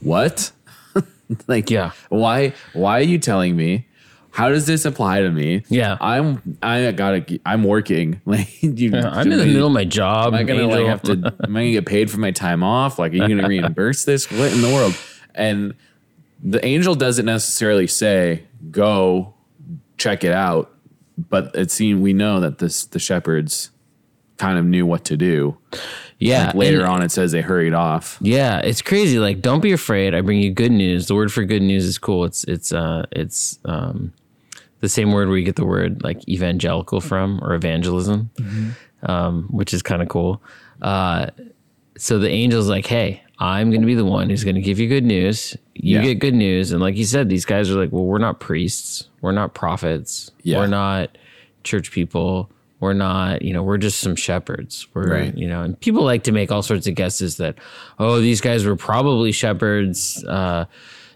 what? 0.00 0.52
like, 1.46 1.70
Yeah. 1.70 1.92
why? 2.10 2.52
Why 2.74 2.98
are 2.98 3.04
you 3.04 3.18
telling 3.18 3.56
me? 3.56 3.86
How 4.32 4.48
does 4.48 4.66
this 4.66 4.84
apply 4.84 5.20
to 5.20 5.30
me? 5.30 5.62
Yeah. 5.68 5.96
I'm. 6.00 6.56
I 6.62 6.90
gotta. 6.92 7.38
I'm 7.44 7.64
working. 7.64 8.20
Like, 8.26 8.62
you, 8.62 8.94
I'm 8.96 9.30
in 9.30 9.38
the 9.38 9.44
middle 9.46 9.66
of 9.66 9.72
my 9.74 9.84
job. 9.84 10.34
Am 10.34 10.40
I 10.40 10.42
gonna 10.44 10.66
like 10.66 10.86
have 10.86 11.02
to? 11.02 11.12
Am 11.44 11.56
I 11.56 11.60
gonna 11.60 11.72
get 11.72 11.86
paid 11.86 12.10
for 12.10 12.18
my 12.18 12.30
time 12.30 12.62
off? 12.62 12.98
Like, 12.98 13.12
are 13.12 13.16
you 13.16 13.28
gonna 13.28 13.46
reimburse 13.46 14.04
this? 14.04 14.30
What 14.30 14.52
in 14.52 14.62
the 14.62 14.68
world? 14.72 14.96
And 15.34 15.74
the 16.42 16.64
angel 16.64 16.94
doesn't 16.94 17.26
necessarily 17.26 17.86
say, 17.86 18.44
"Go 18.70 19.34
check 19.98 20.24
it 20.24 20.32
out," 20.32 20.70
but 21.28 21.54
it 21.54 21.70
seemed 21.70 22.02
we 22.02 22.12
know 22.14 22.40
that 22.40 22.58
this 22.58 22.84
the 22.86 22.98
shepherds 22.98 23.70
kind 24.38 24.58
of 24.58 24.64
knew 24.64 24.84
what 24.86 25.04
to 25.04 25.16
do. 25.16 25.56
yeah. 26.18 26.46
Like 26.46 26.54
later 26.54 26.78
and- 26.80 26.88
on, 26.88 27.02
it 27.02 27.12
says 27.12 27.32
they 27.32 27.42
hurried 27.42 27.74
off. 27.74 28.18
Yeah, 28.20 28.58
it's 28.60 28.82
crazy. 28.82 29.18
Like, 29.18 29.40
don't 29.42 29.60
be 29.60 29.72
afraid. 29.72 30.14
I 30.14 30.20
bring 30.22 30.40
you 30.40 30.50
good 30.52 30.72
news. 30.72 31.06
The 31.06 31.14
word 31.14 31.30
for 31.32 31.44
good 31.44 31.62
news 31.62 31.84
is 31.84 31.98
cool. 31.98 32.24
It's 32.24 32.44
it's 32.44 32.72
uh 32.72 33.04
it's 33.12 33.58
um 33.66 34.12
the 34.82 34.88
same 34.90 35.12
word 35.12 35.28
where 35.28 35.38
you 35.38 35.44
get 35.44 35.56
the 35.56 35.64
word 35.64 36.02
like 36.04 36.28
evangelical 36.28 37.00
from 37.00 37.40
or 37.42 37.54
evangelism, 37.54 38.30
um, 39.04 39.44
which 39.50 39.72
is 39.72 39.82
kind 39.82 40.02
of 40.02 40.08
cool. 40.08 40.42
Uh, 40.82 41.28
so 41.96 42.18
the 42.18 42.28
angel's 42.30 42.68
like, 42.68 42.86
hey, 42.86 43.22
I'm 43.38 43.70
going 43.70 43.80
to 43.80 43.86
be 43.86 43.94
the 43.94 44.04
one 44.04 44.28
who's 44.28 44.44
going 44.44 44.54
to 44.56 44.60
give 44.60 44.78
you 44.78 44.88
good 44.88 45.04
news. 45.04 45.56
You 45.74 45.96
Yeah. 45.98 46.02
get 46.02 46.18
good 46.18 46.34
news, 46.34 46.72
and 46.72 46.80
like 46.80 46.96
you 46.96 47.04
said, 47.04 47.28
these 47.28 47.44
guys 47.44 47.70
are 47.70 47.74
like, 47.80 47.90
well, 47.92 48.04
we're 48.04 48.18
not 48.18 48.40
priests, 48.40 49.08
we're 49.20 49.32
not 49.32 49.54
prophets, 49.54 50.30
Yeah. 50.42 50.58
we're 50.58 50.66
not 50.66 51.16
church 51.64 51.90
people. 51.92 52.50
We're 52.80 52.94
not, 52.94 53.42
you 53.42 53.52
know, 53.52 53.62
we're 53.62 53.78
just 53.78 54.00
some 54.00 54.16
shepherds. 54.16 54.88
We're, 54.92 55.08
Right. 55.08 55.38
you 55.38 55.46
know, 55.46 55.62
and 55.62 55.78
people 55.78 56.02
like 56.02 56.24
to 56.24 56.32
make 56.32 56.50
all 56.50 56.62
sorts 56.62 56.88
of 56.88 56.96
guesses 56.96 57.36
that, 57.36 57.54
oh, 58.00 58.20
these 58.20 58.40
guys 58.40 58.64
were 58.64 58.74
probably 58.74 59.30
shepherds, 59.30 60.24
uh, 60.24 60.64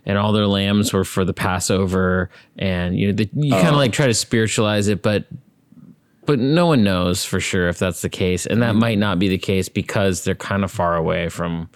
and 0.06 0.16
all 0.16 0.32
their 0.32 0.46
lambs 0.46 0.92
were 0.92 1.04
for 1.04 1.24
the 1.24 1.34
Passover, 1.34 2.30
and 2.58 2.96
you 2.98 3.08
know, 3.08 3.12
the, 3.12 3.28
you 3.34 3.50
kind 3.52 3.68
of 3.68 3.74
Oh. 3.74 3.78
like 3.78 3.92
try 3.92 4.06
to 4.06 4.14
spiritualize 4.14 4.88
it, 4.88 5.02
but 5.02 5.26
but 6.24 6.38
no 6.40 6.66
one 6.66 6.82
knows 6.82 7.24
for 7.24 7.38
sure 7.38 7.68
if 7.68 7.78
that's 7.78 8.02
the 8.02 8.08
case, 8.08 8.46
and 8.46 8.62
that 8.62 8.70
Mm-hmm. 8.70 8.78
might 8.80 8.98
not 8.98 9.18
be 9.18 9.28
the 9.28 9.38
case 9.38 9.68
because 9.68 10.24
they're 10.24 10.34
kind 10.34 10.64
of 10.64 10.70
far 10.72 10.96
away 10.96 11.28
from 11.28 11.68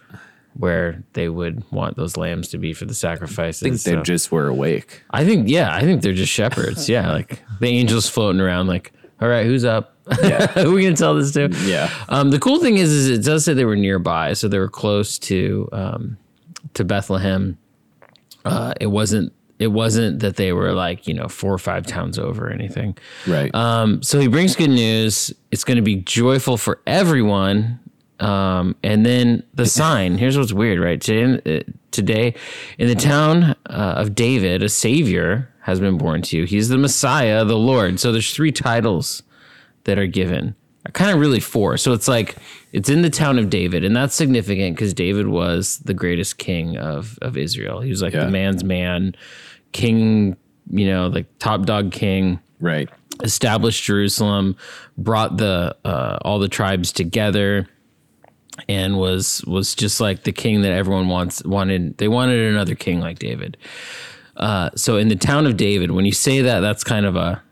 where 0.54 1.02
they 1.12 1.28
would 1.28 1.62
want 1.70 1.96
those 1.96 2.16
lambs 2.16 2.48
to 2.48 2.58
be 2.58 2.72
for 2.72 2.84
the 2.84 2.94
sacrifices. 2.94 3.62
I 3.62 3.68
think 3.70 3.80
they 3.82 3.92
so- 3.92 4.02
just 4.02 4.32
were 4.32 4.48
awake. 4.48 5.02
I 5.10 5.24
think, 5.24 5.48
yeah, 5.48 5.72
I 5.74 5.82
think 5.82 6.02
they're 6.02 6.12
just 6.12 6.32
shepherds. 6.32 6.88
Yeah, 6.88 7.12
like 7.12 7.40
the 7.60 7.68
angels 7.68 8.08
floating 8.08 8.40
around, 8.40 8.66
like, 8.66 8.92
all 9.20 9.28
right, 9.28 9.46
who's 9.46 9.64
up? 9.64 9.96
Who 10.10 10.70
are 10.70 10.72
we 10.72 10.82
gonna 10.82 10.96
tell 10.96 11.14
this 11.14 11.30
to? 11.34 11.48
Yeah. 11.64 11.88
Um, 12.08 12.30
the 12.32 12.40
cool 12.40 12.58
thing 12.58 12.78
is, 12.78 12.90
is 12.90 13.08
it 13.08 13.24
does 13.24 13.44
say 13.44 13.54
they 13.54 13.64
were 13.64 13.76
nearby, 13.76 14.32
so 14.32 14.48
they 14.48 14.58
were 14.58 14.68
close 14.68 15.16
to 15.20 15.68
um, 15.72 16.16
to 16.74 16.84
Bethlehem. 16.84 17.56
Uh, 18.44 18.74
it 18.80 18.86
wasn't. 18.86 19.32
It 19.58 19.72
wasn't 19.72 20.20
that 20.20 20.36
they 20.36 20.52
were 20.52 20.72
like 20.72 21.06
you 21.06 21.12
know 21.12 21.28
four 21.28 21.52
or 21.52 21.58
five 21.58 21.86
towns 21.86 22.18
over 22.18 22.48
or 22.48 22.50
anything. 22.50 22.96
Right. 23.26 23.54
Um, 23.54 24.02
so 24.02 24.18
he 24.18 24.26
brings 24.26 24.56
good 24.56 24.70
news. 24.70 25.32
It's 25.50 25.64
going 25.64 25.76
to 25.76 25.82
be 25.82 25.96
joyful 25.96 26.56
for 26.56 26.80
everyone. 26.86 27.78
Um, 28.20 28.76
and 28.82 29.04
then 29.04 29.42
the 29.54 29.66
sign. 29.80 30.18
Here's 30.18 30.38
what's 30.38 30.52
weird, 30.52 30.78
right? 30.78 31.00
Today, 31.00 31.58
uh, 31.58 31.72
today 31.90 32.34
in 32.78 32.88
the 32.88 32.94
town 32.94 33.54
uh, 33.66 33.94
of 33.96 34.14
David, 34.14 34.62
a 34.62 34.68
savior 34.68 35.50
has 35.62 35.80
been 35.80 35.98
born 35.98 36.22
to 36.22 36.36
you. 36.36 36.44
He's 36.44 36.68
the 36.68 36.78
Messiah, 36.78 37.44
the 37.44 37.56
Lord. 37.56 38.00
So 38.00 38.12
there's 38.12 38.32
three 38.34 38.52
titles 38.52 39.22
that 39.84 39.98
are 39.98 40.06
given. 40.06 40.54
Kind 40.94 41.10
of 41.10 41.20
really 41.20 41.40
four. 41.40 41.76
So 41.76 41.92
it's 41.92 42.08
like 42.08 42.36
it's 42.72 42.88
in 42.88 43.02
the 43.02 43.10
town 43.10 43.38
of 43.38 43.50
David, 43.50 43.84
and 43.84 43.94
that's 43.94 44.14
significant 44.14 44.76
because 44.76 44.94
David 44.94 45.28
was 45.28 45.78
the 45.80 45.94
greatest 45.94 46.38
king 46.38 46.76
of 46.78 47.18
of 47.20 47.36
Israel. 47.36 47.80
He 47.80 47.90
was 47.90 48.00
like 48.02 48.14
Yeah. 48.14 48.24
the 48.24 48.30
man's 48.30 48.64
man, 48.64 49.14
king. 49.72 50.36
You 50.72 50.86
know, 50.86 51.08
like 51.08 51.26
top 51.40 51.66
dog 51.66 51.90
king 51.90 52.38
right. 52.60 52.88
established 53.24 53.82
Jerusalem, 53.84 54.56
brought 54.96 55.36
the 55.36 55.76
uh, 55.84 56.18
all 56.22 56.38
the 56.38 56.48
tribes 56.48 56.92
together, 56.92 57.68
and 58.68 58.96
was 58.96 59.44
was 59.46 59.74
just 59.74 60.00
like 60.00 60.22
the 60.22 60.32
king 60.32 60.62
that 60.62 60.72
everyone 60.72 61.08
wants 61.08 61.44
wanted. 61.44 61.98
They 61.98 62.08
wanted 62.08 62.38
another 62.52 62.74
king 62.76 63.00
like 63.00 63.18
David. 63.18 63.56
Uh, 64.36 64.70
so 64.76 64.96
in 64.96 65.08
the 65.08 65.16
town 65.16 65.44
of 65.44 65.56
David, 65.56 65.90
when 65.90 66.04
you 66.04 66.12
say 66.12 66.40
that, 66.40 66.60
that's 66.60 66.84
kind 66.84 67.04
of 67.04 67.16
a 67.16 67.42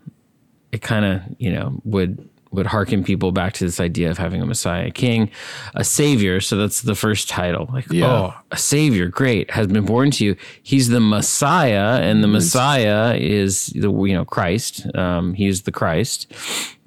it 0.73 0.81
kind 0.81 1.05
of 1.05 1.23
you 1.39 1.53
know 1.53 1.81
would 1.85 2.28
would 2.51 2.67
hearken 2.67 3.05
people 3.05 3.31
back 3.33 3.53
to 3.55 3.65
this 3.65 3.79
idea 3.79 4.11
of 4.11 4.19
having 4.19 4.41
a 4.41 4.47
Messiah, 4.47 4.87
a 4.87 4.91
king, 4.91 5.31
a 5.75 5.85
savior. 5.85 6.41
So 6.41 6.57
that's 6.57 6.83
the 6.83 6.95
first 6.95 7.29
title. 7.29 7.69
Like, 7.73 7.91
Yeah. 7.91 8.07
oh, 8.07 8.35
a 8.51 8.57
savior, 8.57 9.09
great, 9.09 9.51
has 9.51 9.67
been 9.67 9.85
born 9.85 10.11
to 10.13 10.25
you. 10.25 10.37
He's 10.63 10.89
the 10.89 11.01
Messiah, 11.01 12.01
and 12.01 12.25
the 12.25 12.29
Messiah 12.29 13.15
is 13.17 13.67
the 13.67 13.93
you 13.93 14.15
know 14.15 14.25
Christ. 14.25 14.87
Um, 14.97 15.35
he's 15.35 15.63
the 15.63 15.73
Christ. 15.73 16.33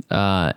Uh, 0.09 0.53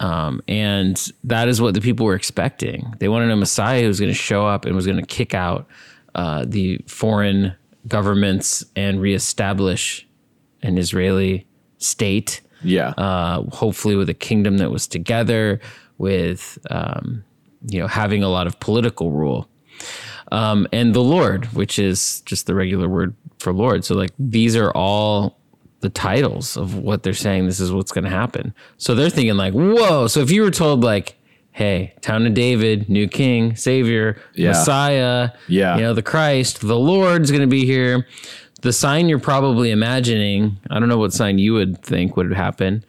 um, 0.00 0.40
and 0.46 1.12
that 1.24 1.48
is 1.48 1.60
what 1.60 1.74
the 1.74 1.80
people 1.80 2.06
were 2.06 2.14
expecting. 2.14 2.94
They 3.00 3.08
wanted 3.08 3.30
a 3.30 3.36
Messiah 3.36 3.82
who 3.82 3.88
was 3.88 3.98
going 3.98 4.12
to 4.12 4.18
show 4.18 4.46
up 4.46 4.64
and 4.64 4.74
was 4.76 4.86
going 4.86 4.98
to 5.00 5.06
kick 5.06 5.34
out 5.34 5.66
uh, 6.14 6.44
the 6.46 6.78
foreign 6.86 7.54
governments 7.86 8.64
and 8.76 9.00
reestablish 9.00 10.06
an 10.62 10.78
Israeli 10.78 11.46
state 11.78 12.42
Yeah. 12.62 12.90
uh, 12.90 13.42
hopefully 13.50 13.96
with 13.96 14.08
a 14.08 14.14
kingdom 14.14 14.58
that 14.58 14.70
was 14.70 14.86
together, 14.86 15.60
with 15.98 16.58
um, 16.70 17.24
you 17.68 17.80
know 17.80 17.86
having 17.86 18.22
a 18.22 18.28
lot 18.28 18.46
of 18.46 18.58
political 18.60 19.10
rule, 19.10 19.48
um, 20.32 20.66
and 20.72 20.94
the 20.94 21.00
Lord, 21.02 21.46
which 21.46 21.78
is 21.78 22.20
just 22.22 22.46
the 22.46 22.54
regular 22.54 22.88
word 22.88 23.14
for 23.38 23.52
Lord. 23.52 23.84
So 23.84 23.94
like 23.94 24.10
these 24.18 24.56
are 24.56 24.70
all 24.72 25.38
the 25.80 25.88
titles 25.88 26.56
of 26.56 26.74
what 26.76 27.02
they're 27.04 27.14
saying. 27.14 27.46
This 27.46 27.60
is 27.60 27.70
what's 27.72 27.92
going 27.92 28.04
to 28.04 28.10
happen. 28.10 28.52
So 28.78 28.94
they're 28.94 29.10
thinking 29.10 29.36
like, 29.36 29.54
whoa. 29.54 30.08
So 30.08 30.20
if 30.20 30.30
you 30.30 30.42
were 30.42 30.50
told 30.50 30.82
like. 30.84 31.14
Hey, 31.52 31.92
town 32.02 32.24
of 32.24 32.34
David, 32.34 32.88
new 32.88 33.08
king, 33.08 33.56
savior, 33.56 34.20
Yeah. 34.36 34.50
Messiah, 34.50 35.30
Yeah. 35.48 35.74
you 35.74 35.82
know, 35.82 35.92
the 35.92 36.04
Christ, 36.04 36.60
the 36.60 36.78
Lord's 36.78 37.32
going 37.32 37.40
to 37.40 37.48
be 37.48 37.66
here. 37.66 38.06
The 38.60 38.72
sign 38.72 39.08
you're 39.08 39.18
probably 39.20 39.70
imagining, 39.70 40.58
I 40.70 40.78
don't 40.80 40.88
know 40.88 40.98
what 40.98 41.12
sign 41.12 41.38
you 41.38 41.54
would 41.54 41.82
think 41.82 42.16
would 42.16 42.32
happen. 42.32 42.84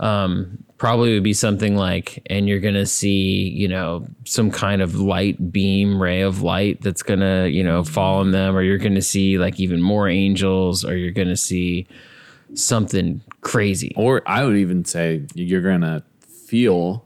Um, 0.00 0.62
probably 0.78 1.12
would 1.14 1.24
be 1.24 1.32
something 1.34 1.74
like, 1.74 2.22
and 2.26 2.48
you're 2.48 2.60
going 2.60 2.74
to 2.74 2.86
see, 2.86 3.48
you 3.48 3.66
know, 3.66 4.06
some 4.24 4.50
kind 4.52 4.80
of 4.80 4.94
light 4.94 5.50
beam, 5.50 6.00
ray 6.00 6.20
of 6.20 6.42
light 6.42 6.80
that's 6.82 7.02
going 7.02 7.18
to, 7.18 7.48
you 7.50 7.64
know, 7.64 7.82
fall 7.82 8.20
on 8.20 8.30
them, 8.30 8.54
or 8.56 8.62
you're 8.62 8.78
going 8.78 8.94
to 8.94 9.02
see 9.02 9.38
like 9.38 9.58
even 9.58 9.82
more 9.82 10.08
angels, 10.08 10.84
or 10.84 10.96
you're 10.96 11.10
going 11.10 11.26
to 11.28 11.36
see 11.36 11.88
something 12.54 13.20
crazy. 13.40 13.92
or 13.96 14.22
I 14.26 14.44
would 14.44 14.56
even 14.56 14.84
say 14.84 15.22
you're 15.34 15.60
gonna 15.62 16.02
feel 16.46 17.04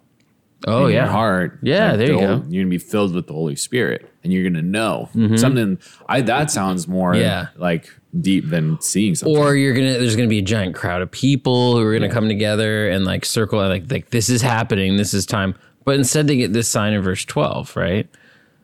Oh, 0.69 0.87
in 0.87 0.93
yeah. 0.95 1.03
your 1.05 1.13
heart. 1.13 1.59
Yeah, 1.63 1.97
there 1.97 2.07
the 2.09 2.13
you 2.15 2.21
go. 2.21 2.39
Mm-hmm. 2.39 2.53
You're 2.53 2.63
gonna 2.65 2.71
be 2.71 2.79
filled 2.79 3.15
with 3.15 3.27
the 3.27 3.33
Holy 3.33 3.57
Spirit, 3.57 4.09
and 4.25 4.33
you're 4.33 4.49
gonna 4.49 4.63
know. 4.63 5.09
Mm-hmm. 5.15 5.37
Something. 5.37 5.79
I 6.09 6.21
that 6.23 6.51
sounds 6.51 6.87
more 6.89 7.15
Yeah. 7.15 7.49
like 7.57 7.89
deep 8.21 8.49
than 8.51 8.81
seeing 8.81 9.15
something. 9.15 9.37
or 9.37 9.57
you're 9.57 9.75
gonna 9.75 9.95
there's 9.99 10.17
gonna 10.17 10.29
be 10.29 10.39
a 10.39 10.43
giant 10.43 10.75
crowd 10.75 11.01
of 11.03 11.11
people 11.11 11.77
who 11.77 11.83
are 11.83 11.93
gonna 11.93 12.13
come 12.13 12.29
together 12.29 12.89
and 12.91 13.05
like 13.05 13.25
circle 13.25 13.61
and 13.61 13.71
like 13.71 13.91
like 13.91 14.11
this 14.11 14.29
is 14.29 14.43
happening 14.43 14.97
this 14.97 15.15
is 15.15 15.25
time. 15.27 15.55
But 15.85 15.97
instead 15.97 16.27
they 16.29 16.37
get 16.37 16.53
this 16.53 16.69
sign 16.69 16.93
in 16.93 17.03
verse 17.03 17.25
12 17.25 17.75
right? 17.77 18.09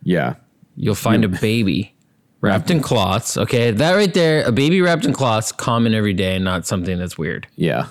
Yeah, 0.05 0.35
you'll 0.77 0.95
find 0.95 1.25
a 1.25 1.29
baby 1.29 1.95
wrapped 2.41 2.71
in 2.71 2.81
cloths 2.81 3.37
okay? 3.37 3.73
That 3.73 3.95
right 3.95 4.13
there 4.15 4.45
a 4.47 4.53
baby 4.53 4.81
wrapped 4.81 5.05
in 5.05 5.13
cloths 5.13 5.51
common 5.51 5.95
every 5.95 6.13
day 6.13 6.37
and 6.37 6.45
not 6.45 6.67
something 6.67 6.99
that's 6.99 7.19
weird. 7.19 7.49
Yeah, 7.57 7.87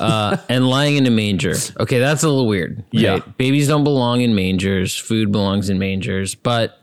and 0.00 0.68
lying 0.68 0.96
in 0.96 1.06
a 1.06 1.10
manger 1.10 1.54
okay 1.78 1.98
that's 1.98 2.22
a 2.22 2.28
little 2.28 2.46
weird 2.46 2.78
right? 2.78 2.86
Yeah. 2.90 3.18
babies 3.36 3.68
don't 3.68 3.84
belong 3.84 4.20
in 4.20 4.34
mangers 4.34 4.96
food 4.96 5.32
belongs 5.32 5.70
in 5.70 5.78
mangers 5.78 6.34
but 6.34 6.80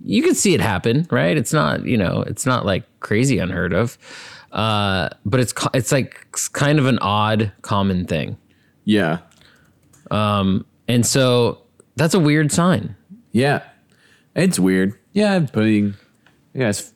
you 0.00 0.22
can 0.22 0.34
see 0.34 0.54
it 0.54 0.60
happen 0.60 1.06
right 1.10 1.36
it's 1.36 1.52
not 1.52 1.84
you 1.84 1.96
know 1.96 2.22
it's 2.26 2.46
not 2.46 2.66
like 2.66 2.84
crazy 3.00 3.38
unheard 3.38 3.72
of 3.72 3.98
uh, 4.52 5.08
but 5.24 5.40
it's 5.40 5.52
it's 5.72 5.90
like 5.90 6.28
kind 6.52 6.78
of 6.78 6.86
an 6.86 6.98
odd 7.00 7.50
common 7.62 8.06
thing 8.06 8.36
yeah, 8.86 9.20
um, 10.10 10.64
and 10.86 11.06
so 11.06 11.62
that's 11.96 12.12
a 12.12 12.20
weird 12.20 12.52
sign 12.52 12.94
yeah. 13.34 13.64
It's 14.36 14.60
weird. 14.60 14.94
Yeah, 15.12 15.40
putting. 15.52 15.94
Yes, 16.54 16.92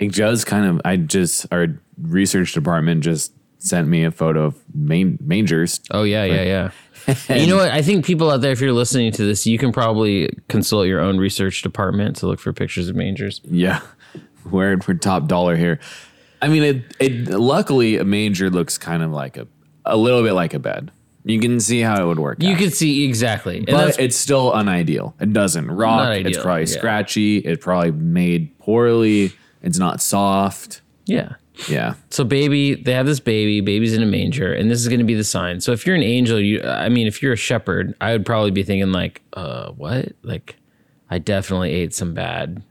it 0.00 0.12
does 0.12 0.44
kind 0.44 0.66
of. 0.66 0.80
I 0.84 0.96
just 0.96 1.46
our 1.52 1.68
research 2.00 2.52
department 2.52 3.04
just 3.04 3.32
sent 3.62 3.88
me 3.88 4.04
a 4.04 4.10
photo 4.10 4.46
of 4.46 4.56
man, 4.74 5.18
mangers. 5.20 5.80
Oh 5.90 6.02
yeah, 6.02 6.24
yeah, 6.24 6.42
yeah. 6.42 6.70
You 7.36 7.48
know 7.48 7.56
what? 7.56 7.70
I 7.72 7.82
think 7.82 8.04
people 8.04 8.30
out 8.30 8.42
there, 8.42 8.52
if 8.52 8.60
you're 8.60 8.72
listening 8.72 9.10
to 9.12 9.24
this, 9.24 9.44
you 9.44 9.58
can 9.58 9.72
probably 9.72 10.30
consult 10.48 10.86
your 10.86 11.00
own 11.00 11.18
research 11.18 11.62
department 11.62 12.16
to 12.16 12.26
look 12.28 12.38
for 12.38 12.52
pictures 12.52 12.88
of 12.88 12.94
mangers. 12.94 13.40
Yeah, 13.44 13.80
we're 14.50 14.78
we're 14.86 14.94
top 14.94 15.26
dollar 15.26 15.56
here. 15.56 15.80
I 16.40 16.48
mean, 16.48 16.62
it 16.62 16.96
it 17.00 17.28
luckily 17.28 17.96
a 17.96 18.04
manger 18.04 18.50
looks 18.50 18.78
kind 18.78 19.02
of 19.02 19.10
like 19.10 19.36
a 19.36 19.48
a 19.84 19.96
little 19.96 20.22
bit 20.22 20.32
like 20.32 20.54
a 20.54 20.58
bed. 20.60 20.92
You 21.24 21.38
can 21.40 21.60
see 21.60 21.80
how 21.80 22.02
it 22.02 22.06
would 22.06 22.18
work. 22.18 22.42
You 22.42 22.52
out. 22.52 22.58
can 22.58 22.70
see 22.70 23.04
exactly, 23.04 23.60
but 23.60 23.98
it's 24.00 24.16
still 24.16 24.52
unideal. 24.56 25.14
It 25.20 25.32
doesn't 25.32 25.68
rock. 25.70 26.08
Not 26.08 26.26
It's 26.26 26.38
probably 26.38 26.62
yeah. 26.62 26.66
scratchy. 26.66 27.38
It's 27.38 27.62
probably 27.62 27.92
made 27.92 28.58
poorly. 28.58 29.32
It's 29.62 29.78
not 29.78 30.00
soft. 30.00 30.82
yeah. 31.04 31.34
Yeah, 31.68 31.94
So 32.10 32.24
baby, 32.24 32.74
they 32.74 32.92
have 32.94 33.04
this 33.06 33.20
baby. 33.20 33.60
Baby's 33.60 33.92
in 33.94 34.02
a 34.02 34.06
manger, 34.06 34.52
and 34.52 34.70
this 34.70 34.80
is 34.80 34.88
going 34.88 35.00
to 35.00 35.04
be 35.04 35.14
the 35.14 35.24
sign. 35.24 35.60
So 35.60 35.72
if 35.72 35.86
you're 35.86 35.94
an 35.94 36.02
angel, 36.02 36.40
you, 36.40 36.62
I 36.62 36.88
mean, 36.88 37.06
if 37.06 37.22
you're 37.22 37.34
a 37.34 37.36
shepherd, 37.36 37.94
I 38.00 38.12
would 38.12 38.24
probably 38.24 38.50
be 38.50 38.62
thinking 38.62 38.90
like, 38.90 39.20
uh, 39.34 39.70
what? 39.72 40.12
Like, 40.22 40.56
I 41.10 41.18
definitely 41.18 41.72
ate 41.72 41.92
some 41.94 42.14
bad 42.14 42.62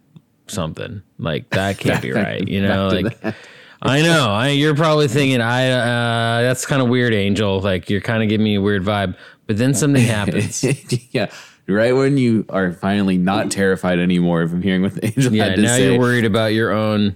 something. 0.47 1.01
Like 1.19 1.49
that 1.51 1.77
can't 1.77 2.01
be 2.01 2.11
right. 2.13 2.45
You 2.47 2.61
know, 2.61 2.87
like. 2.87 3.35
I 3.83 4.01
know. 4.01 4.27
I, 4.29 4.49
you're 4.49 4.75
probably 4.75 5.07
thinking, 5.07 5.41
I 5.41 5.69
uh, 5.71 6.41
that's 6.43 6.65
kind 6.65 6.81
of 6.81 6.87
weird, 6.89 7.13
Angel. 7.13 7.59
Like 7.61 7.89
you're 7.89 8.01
kind 8.01 8.21
of 8.21 8.29
giving 8.29 8.43
me 8.43 8.55
a 8.55 8.61
weird 8.61 8.83
vibe. 8.83 9.15
But 9.47 9.57
then 9.57 9.73
something 9.73 10.03
happens. 10.03 10.63
yeah. 11.13 11.31
Right 11.67 11.93
when 11.93 12.17
you 12.17 12.45
are 12.49 12.73
finally 12.73 13.17
not 13.17 13.49
terrified 13.51 13.99
anymore 13.99 14.47
from 14.47 14.61
hearing 14.61 14.81
what 14.81 14.93
the 14.95 15.05
angel 15.05 15.33
Yeah, 15.33 15.45
had 15.45 15.55
to 15.55 15.61
now 15.61 15.75
say. 15.75 15.91
you're 15.91 15.99
worried 15.99 16.25
about 16.25 16.53
your 16.53 16.71
own 16.71 17.15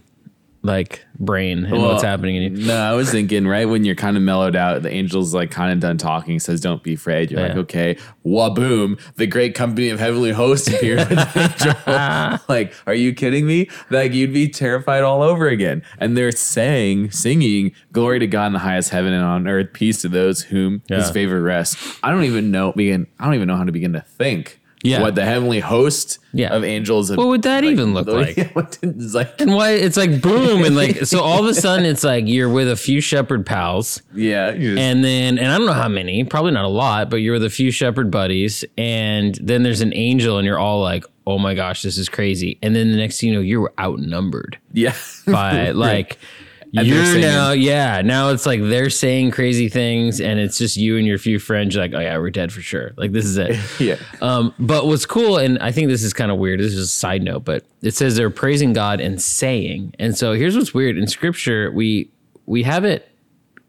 like 0.65 1.05
brain 1.19 1.59
and 1.65 1.71
what's 1.71 2.01
Well, 2.01 2.11
happening 2.11 2.35
in 2.37 2.57
you. 2.57 2.65
No, 2.65 2.75
I 2.77 2.93
was 2.93 3.11
thinking 3.11 3.47
right 3.47 3.65
when 3.65 3.85
you're 3.85 3.95
kind 3.95 4.17
of 4.17 4.23
mellowed 4.23 4.55
out, 4.55 4.81
the 4.81 4.91
angel's 4.91 5.33
like 5.33 5.51
kind 5.51 5.71
of 5.71 5.79
done 5.79 5.97
talking, 5.97 6.39
says, 6.39 6.59
"Don't 6.59 6.81
be 6.81 6.95
afraid." 6.95 7.31
You're 7.31 7.41
like, 7.47 7.55
"Okay." 7.57 7.97
Waboom! 8.25 8.99
The 9.15 9.27
great 9.27 9.53
company 9.53 9.89
of 9.89 9.99
heavenly 9.99 10.31
hosts 10.31 10.67
appears 10.67 11.07
with 11.07 11.19
the 11.19 11.77
angel. 12.35 12.45
like, 12.49 12.73
are 12.87 12.93
you 12.95 13.13
kidding 13.13 13.45
me? 13.45 13.69
Like, 13.89 14.13
you'd 14.13 14.33
be 14.33 14.47
terrified 14.49 15.03
all 15.03 15.21
over 15.21 15.47
again. 15.47 15.83
And 15.99 16.17
they're 16.17 16.31
saying, 16.31 17.11
singing, 17.11 17.71
"Glory 17.91 18.19
to 18.19 18.27
God 18.27 18.47
in 18.47 18.53
the 18.53 18.59
highest 18.59 18.89
heaven 18.89 19.13
and 19.13 19.23
on 19.23 19.47
earth, 19.47 19.71
peace 19.73 20.01
to 20.01 20.09
those 20.09 20.41
whom 20.43 20.81
His 20.89 21.11
favor 21.11 21.41
rests." 21.41 21.99
I 22.03 22.09
don't 22.11 22.23
even 22.23 22.49
know 22.51 22.71
begin. 22.73 23.07
I 23.19 23.25
don't 23.25 23.35
even 23.35 23.47
know 23.47 23.55
how 23.57 23.63
to 23.63 23.71
begin 23.71 23.93
to 23.93 24.01
think 24.01 24.59
Yeah. 24.85 25.01
what 25.01 25.15
the 25.15 25.25
heavenly 25.25 25.59
host 25.59 26.19
Yeah. 26.33 26.53
of 26.53 26.63
angels. 26.63 27.09
What 27.15 27.27
would 27.27 27.41
that 27.43 27.63
even 27.63 27.93
look 27.93 28.07
like? 28.07 28.37
it's 28.83 29.13
like 29.13 29.39
And 29.41 29.53
why 29.53 29.71
it's 29.71 29.97
like 29.97 30.21
boom 30.21 30.63
and 30.63 30.75
like 30.75 31.05
so 31.05 31.19
all 31.21 31.39
of 31.39 31.45
a 31.45 31.53
sudden 31.53 31.85
it's 31.85 32.03
like 32.03 32.25
you're 32.27 32.49
with 32.49 32.69
a 32.69 32.75
few 32.75 33.01
shepherd 33.01 33.45
pals 33.45 34.01
yeah, 34.13 34.51
just- 34.51 34.77
and 34.79 35.03
then 35.03 35.37
and 35.37 35.47
I 35.51 35.57
don't 35.57 35.65
know 35.67 35.73
how 35.73 35.89
many, 35.89 36.23
probably 36.23 36.51
not 36.51 36.65
a 36.65 36.69
lot, 36.69 37.09
but 37.09 37.17
you're 37.17 37.33
with 37.33 37.43
a 37.43 37.49
few 37.49 37.71
shepherd 37.71 38.11
buddies 38.11 38.63
and 38.77 39.35
then 39.41 39.63
there's 39.63 39.81
an 39.81 39.93
angel 39.93 40.37
and 40.37 40.45
you're 40.45 40.59
all 40.59 40.81
like, 40.81 41.05
"Oh 41.27 41.37
my 41.37 41.53
gosh, 41.55 41.81
this 41.81 41.97
is 41.97 42.07
crazy." 42.09 42.57
And 42.61 42.75
then 42.75 42.91
the 42.91 42.97
next 42.97 43.19
thing 43.19 43.29
you 43.29 43.35
know, 43.35 43.41
you're 43.41 43.73
outnumbered 43.79 44.57
yeah, 44.73 44.95
by 45.25 45.71
like 45.87 46.11
And 46.13 46.17
they're 46.17 46.44
you're 46.71 47.19
now 47.19 47.51
yeah, 47.51 48.01
now 48.01 48.29
it's 48.29 48.45
like 48.45 48.61
they're 48.61 48.89
saying 48.89 49.31
crazy 49.31 49.69
things 49.69 50.19
and 50.19 50.39
it's 50.39 50.57
just 50.57 50.77
you 50.77 50.97
and 50.97 51.05
your 51.07 51.17
few 51.17 51.39
friends 51.39 51.75
you're 51.75 51.83
like, 51.83 51.93
"Oh 51.93 51.99
yeah, 51.99 52.17
we're 52.17 52.29
dead 52.29 52.51
for 52.51 52.61
sure." 52.61 52.93
Like 52.97 53.11
this 53.11 53.25
is 53.25 53.37
it. 53.37 53.57
yeah. 53.79 53.97
Um, 54.21 54.53
but 54.59 54.85
what's 54.85 55.05
cool, 55.05 55.37
and 55.37 55.59
I 55.59 55.71
think 55.71 55.89
this 55.89 56.03
is 56.03 56.13
kind 56.13 56.31
of 56.31 56.37
weird. 56.37 56.59
This 56.59 56.73
is 56.73 56.79
a 56.79 56.87
side 56.87 57.23
note, 57.23 57.45
but 57.45 57.63
it 57.81 57.91
says 57.91 58.15
they're 58.15 58.29
praising 58.29 58.73
God 58.73 58.99
and 58.99 59.21
saying. 59.21 59.95
And 59.99 60.17
so 60.17 60.33
here's 60.33 60.55
what's 60.55 60.73
weird 60.73 60.97
in 60.97 61.07
Scripture: 61.07 61.71
we 61.71 62.09
we 62.45 62.63
have 62.63 62.85
it 62.85 63.09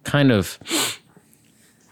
kind 0.05 0.31
of 0.31 0.59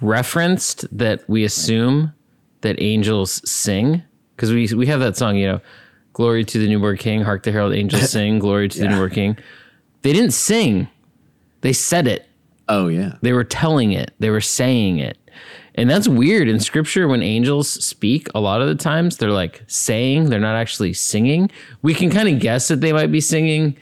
referenced 0.00 0.87
that 0.96 1.28
we 1.28 1.44
assume 1.44 2.12
that 2.61 2.80
angels 2.80 3.49
sing 3.49 4.02
because 4.34 4.52
we 4.52 4.68
we 4.75 4.87
have 4.87 5.00
that 5.00 5.16
song, 5.16 5.37
you 5.37 5.46
know, 5.46 5.61
"Glory 6.12 6.44
to 6.44 6.58
the 6.58 6.68
newborn 6.68 6.96
King, 6.96 7.23
hark 7.23 7.42
the 7.42 7.52
herald 7.52 7.75
angels 7.75 8.11
sing, 8.11 8.38
glory 8.38 8.68
to 8.68 8.78
the 8.78 8.88
newborn 8.88 9.11
King." 9.11 9.38
They 10.02 10.12
didn't 10.12 10.32
sing; 10.32 10.88
they 11.64 11.73
said 11.73 12.06
it. 12.06 12.26
Oh 12.68 12.88
yeah. 12.88 13.16
They 13.23 13.33
were 13.33 13.42
telling 13.42 13.92
it, 13.92 14.12
they 14.18 14.28
were 14.28 14.42
saying 14.42 14.99
it. 14.99 15.16
And 15.76 15.88
that's 15.90 16.06
weird 16.06 16.47
in 16.47 16.61
scripture 16.61 17.09
when 17.09 17.23
angels 17.23 17.68
speak, 17.68 18.28
a 18.35 18.40
lot 18.40 18.61
of 18.61 18.68
the 18.68 18.75
times 18.76 19.16
they're 19.16 19.30
like 19.30 19.64
saying, 19.66 20.28
they're 20.28 20.38
not 20.38 20.56
actually 20.56 20.92
singing. 20.92 21.50
We 21.83 21.94
can 21.94 22.11
kind 22.11 22.28
of 22.28 22.38
guess 22.38 22.68
that 22.68 22.80
they 22.80 22.92
might 22.92 23.11
be 23.11 23.21
singing. 23.21 23.76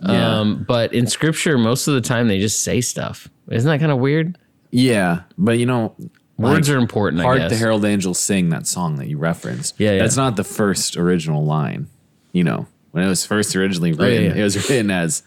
Yeah. 0.00 0.38
Um, 0.38 0.64
but 0.66 0.94
in 0.94 1.06
scripture, 1.08 1.58
most 1.58 1.88
of 1.88 1.94
the 1.94 2.00
time 2.00 2.28
they 2.28 2.38
just 2.38 2.62
say 2.62 2.80
stuff. 2.80 3.28
Isn't 3.50 3.68
that 3.68 3.80
kind 3.80 3.92
of 3.92 3.98
weird? 3.98 4.38
Yeah, 4.70 5.22
but 5.36 5.58
you 5.58 5.66
know, 5.66 5.94
Words 6.36 6.68
like, 6.68 6.76
are 6.76 6.78
important, 6.80 7.22
guess. 7.22 7.50
the 7.50 7.56
Herald 7.56 7.84
Angels 7.84 8.18
sing 8.18 8.48
that 8.48 8.66
song 8.66 8.96
that 8.96 9.06
you 9.06 9.18
referenced. 9.18 9.78
Yeah, 9.78 9.92
yeah. 9.92 9.98
That's 9.98 10.16
not 10.16 10.36
the 10.36 10.44
first 10.44 10.96
original 10.96 11.44
line. 11.44 11.88
You 12.32 12.42
know, 12.44 12.66
when 12.90 13.04
it 13.04 13.08
was 13.08 13.24
first 13.26 13.54
originally 13.54 13.92
Oh, 13.92 14.02
yeah, 14.02 14.08
written, 14.08 14.24
yeah. 14.36 14.40
it 14.40 14.42
was 14.42 14.56
written 14.68 14.90
as 14.90 15.22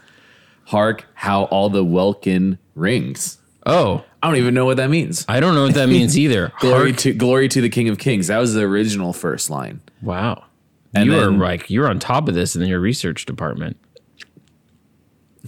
Hark 0.68 1.06
how 1.14 1.44
all 1.46 1.70
the 1.70 1.84
welkin 1.84 2.60
rings. 2.76 3.38
oh, 3.66 4.04
I 4.24 4.28
don't 4.30 4.38
even 4.38 4.54
know 4.54 4.66
what 4.66 4.78
that 4.78 4.90
means. 4.90 5.26
I 5.30 5.40
don't 5.40 5.54
know 5.56 5.64
what 5.64 5.76
that 5.76 5.88
means 5.90 6.18
either. 6.18 6.52
Glory 6.60 6.92
Hark- 6.92 7.00
to 7.02 7.14
glory 7.14 7.48
to 7.50 7.62
the 7.62 7.70
King 7.70 7.88
of 7.90 7.98
Kings. 8.00 8.28
That 8.28 8.40
was 8.40 8.54
the 8.54 8.64
original 8.64 9.14
first 9.14 9.50
line. 9.50 9.82
wow. 10.02 10.44
And 10.96 11.06
you 11.06 11.20
are 11.20 11.30
like, 11.30 11.70
you're 11.70 11.88
on 11.88 12.00
top 12.00 12.28
of 12.28 12.34
this 12.34 12.56
in 12.56 12.64
your 12.64 12.80
research 12.80 13.26
department. 13.26 13.78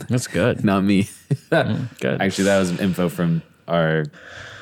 That's 0.07 0.27
good. 0.27 0.63
Not 0.63 0.83
me. 0.83 1.03
Mm, 1.51 1.99
good. 1.99 2.21
Actually, 2.21 2.45
that 2.45 2.59
was 2.59 2.79
info 2.79 3.07
from 3.09 3.41
our 3.67 4.05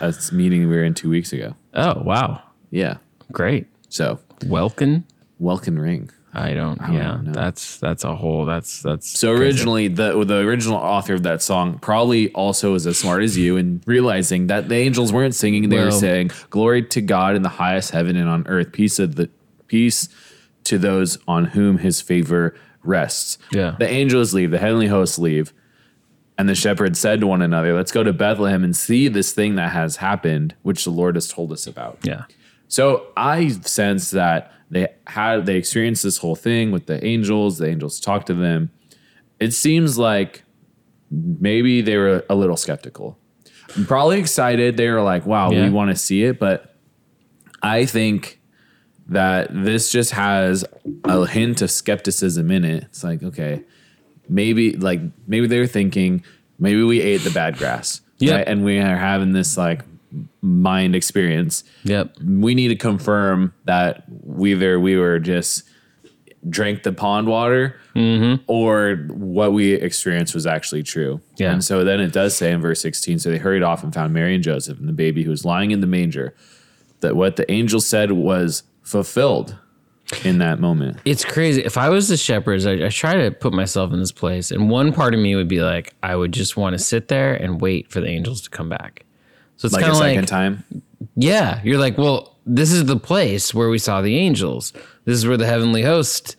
a 0.02 0.14
meeting 0.32 0.68
we 0.70 0.76
were 0.76 0.84
in 0.84 0.94
two 0.94 1.10
weeks 1.10 1.32
ago. 1.34 1.56
Oh, 1.74 2.02
wow. 2.04 2.42
Yeah. 2.72 2.98
Great. 3.32 3.68
So 3.90 4.20
Welkin. 4.46 5.04
welkin 5.40 5.80
ring. 5.80 6.10
I 6.34 6.54
don't, 6.54 6.80
yeah, 6.92 7.20
that's, 7.24 7.78
that's 7.78 8.04
a 8.04 8.16
whole, 8.16 8.46
that's, 8.46 8.82
that's, 8.82 9.20
So 9.20 9.32
originally, 9.32 9.88
the 9.88 10.24
the 10.26 10.40
original 10.40 10.78
author 10.78 11.14
of 11.14 11.24
that 11.24 11.42
song 11.42 11.80
probably 11.80 12.32
also 12.34 12.74
was 12.74 12.86
as 12.86 12.98
smart 12.98 13.24
as 13.24 13.38
you 13.38 13.58
in 13.58 13.82
realizing 13.86 14.48
that 14.48 14.70
the 14.70 14.76
angels 14.76 15.12
weren't 15.14 15.34
singing; 15.36 15.70
they 15.70 15.84
were 15.84 15.90
saying, 15.90 16.32
"Glory 16.50 16.84
to 16.84 17.02
God 17.02 17.36
in 17.36 17.42
the 17.42 17.50
highest 17.50 17.92
heaven 17.92 18.16
and 18.18 18.30
on 18.30 18.46
earth, 18.48 18.72
peace 18.72 19.00
of 19.00 19.16
the 19.16 19.30
peace 19.68 20.10
to 20.66 20.78
those 20.78 21.18
on 21.28 21.46
whom 21.46 21.80
His 21.80 22.02
favor 22.02 22.56
rests." 22.84 23.38
Yeah. 23.52 23.76
The 23.80 23.90
angels 23.90 24.34
leave, 24.34 24.52
the 24.52 24.60
heavenly 24.60 24.88
hosts 24.88 25.18
leave, 25.18 25.54
and 26.38 26.48
the 26.48 26.56
shepherds 26.56 27.00
said 27.00 27.22
to 27.22 27.28
one 27.28 27.42
another, 27.42 27.74
"Let's 27.74 27.92
go 27.92 28.04
to 28.04 28.14
Bethlehem 28.14 28.64
and 28.64 28.76
see 28.76 29.08
this 29.08 29.32
thing 29.32 29.56
that 29.56 29.72
has 29.72 29.96
happened, 29.96 30.56
which 30.62 30.84
the 30.84 30.92
Lord 30.92 31.16
has 31.16 31.30
told 31.30 31.52
us 31.54 31.66
about." 31.66 32.00
yeah. 32.04 32.26
So 32.68 33.08
I 33.16 33.48
sense 33.48 34.12
that 34.12 34.52
they 34.70 34.88
had 35.08 35.46
they 35.46 35.56
experienced 35.56 36.04
this 36.04 36.18
whole 36.18 36.36
thing 36.36 36.72
with 36.72 36.86
the 36.88 37.04
angels. 37.06 37.58
The 37.58 37.68
angels 37.68 38.00
talked 38.00 38.28
to 38.28 38.34
them. 38.34 38.70
It 39.40 39.54
seems 39.54 39.98
like 39.98 40.44
maybe 41.12 41.82
they 41.82 41.98
were 41.98 42.24
a 42.30 42.36
little 42.36 42.58
skeptical. 42.58 43.18
Probably 43.86 44.20
excited. 44.20 44.78
They 44.78 44.90
were 44.90 45.02
like, 45.02 45.26
"Wow, 45.26 45.52
Yeah. 45.52 45.64
we 45.64 45.70
want 45.70 45.92
to 45.92 45.96
see 45.96 46.24
it." 46.24 46.40
But 46.40 46.76
I 47.62 47.86
think 47.86 48.40
that 49.10 49.50
this 49.54 49.90
just 49.92 50.12
has 50.12 50.66
a 51.06 51.26
hint 51.26 51.62
of 51.62 51.72
skepticism 51.72 52.52
in 52.52 52.66
it. 52.66 52.84
It's 52.86 53.04
like, 53.04 53.24
okay, 53.24 53.64
maybe 54.28 54.74
like 54.74 55.00
maybe 55.28 55.48
they 55.48 55.60
were 55.60 55.68
thinking, 55.68 56.24
maybe 56.60 56.84
we 56.84 57.00
ate 57.02 57.22
the 57.22 57.30
bad 57.30 57.58
grass, 57.58 58.02
Yeah. 58.20 58.38
right? 58.38 58.48
and 58.48 58.66
we 58.66 58.80
are 58.80 58.98
having 58.98 59.32
this 59.32 59.58
like 59.58 59.84
mind 60.48 60.96
experience 60.96 61.64
Yep. 61.84 62.18
we 62.24 62.56
need 62.56 62.70
to 62.70 62.76
confirm 62.76 63.54
that 63.66 64.04
whether 64.08 64.80
we 64.80 64.98
were 64.98 65.20
just 65.20 65.64
drank 66.50 66.84
the 66.84 66.94
pond 66.94 67.28
water 67.28 67.80
mm-hmm. 67.96 68.42
or 68.48 68.96
what 69.10 69.54
we 69.54 69.74
experienced 69.74 70.34
was 70.34 70.48
actually 70.48 70.84
true. 70.84 71.20
Yeah. 71.38 71.52
And 71.52 71.64
so 71.64 71.84
then 71.84 72.00
it 72.00 72.14
does 72.14 72.36
say 72.36 72.52
in 72.52 72.62
verse 72.62 72.82
16 72.82 73.20
so 73.20 73.30
they 73.30 73.38
hurried 73.38 73.64
off 73.64 73.84
and 73.84 73.94
found 73.94 74.14
Mary 74.14 74.36
and 74.36 74.44
Joseph 74.44 74.80
and 74.80 74.88
the 74.88 74.94
baby 74.94 75.24
who 75.24 75.32
was 75.32 75.44
lying 75.44 75.72
in 75.72 75.82
the 75.82 75.88
manger. 75.88 76.34
That 77.02 77.16
what 77.16 77.36
the 77.36 77.50
angel 77.52 77.80
said 77.80 78.14
was 78.14 78.64
fulfilled 78.82 79.58
in 80.24 80.38
that 80.40 80.60
moment. 80.60 80.98
It's 81.06 81.26
crazy. 81.26 81.64
If 81.64 81.78
I 81.78 81.90
was 81.90 82.08
the 82.08 82.18
shepherds, 82.18 82.66
I, 82.66 82.86
I 82.86 82.90
try 82.90 83.16
to 83.16 83.32
put 83.32 83.54
myself 83.54 83.92
in 83.94 84.00
this 84.00 84.12
place, 84.12 84.52
and 84.52 84.70
one 84.70 84.94
part 84.94 85.14
of 85.14 85.20
me 85.20 85.36
would 85.36 85.48
be 85.48 85.62
like, 85.62 85.94
I 86.02 86.16
would 86.16 86.32
just 86.32 86.58
want 86.58 86.74
to 86.74 86.80
sit 86.80 87.08
there 87.08 87.36
and 87.36 87.62
wait 87.62 87.92
for 87.92 88.00
the 88.00 88.08
angels 88.08 88.42
to 88.42 88.50
come 88.50 88.70
back. 88.70 89.06
So 89.58 89.66
it's 89.66 89.74
Like 89.74 89.82
kind 89.84 89.94
a 89.94 89.96
of 89.96 90.02
second 90.02 90.22
like, 90.22 90.28
time. 90.30 90.64
yeah, 91.16 91.62
you're 91.64 91.78
like, 91.80 91.98
well, 91.98 92.36
this 92.46 92.72
is 92.72 92.86
the 92.86 92.98
place 92.98 93.54
where 93.54 93.70
we 93.70 93.78
saw 93.80 94.02
the 94.02 94.18
angels. 94.18 94.72
This 95.06 95.18
is 95.18 95.28
where 95.28 95.38
the 95.38 95.46
heavenly 95.48 95.82
host 95.84 96.36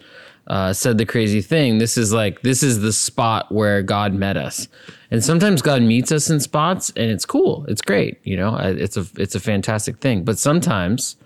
uh, 0.46 0.72
said 0.72 0.96
the 0.98 1.04
crazy 1.04 1.42
thing. 1.42 1.78
This 1.78 1.98
is 1.98 2.12
like, 2.12 2.40
this 2.42 2.62
is 2.62 2.80
the 2.80 2.92
spot 2.92 3.52
where 3.52 3.82
God 3.82 4.14
met 4.14 4.36
us. 4.36 4.68
And 5.10 5.22
sometimes 5.22 5.60
God 5.62 5.82
meets 5.82 6.10
us 6.12 6.30
in 6.30 6.40
spots, 6.40 6.90
and 6.96 7.10
it's 7.10 7.24
cool. 7.26 7.64
It's 7.68 7.82
great. 7.82 8.18
You 8.24 8.36
know, 8.36 8.56
it's 8.56 8.96
a 8.96 9.06
it's 9.16 9.34
a 9.34 9.40
fantastic 9.40 9.98
thing. 9.98 10.22
But 10.22 10.38
sometimes, 10.38 11.16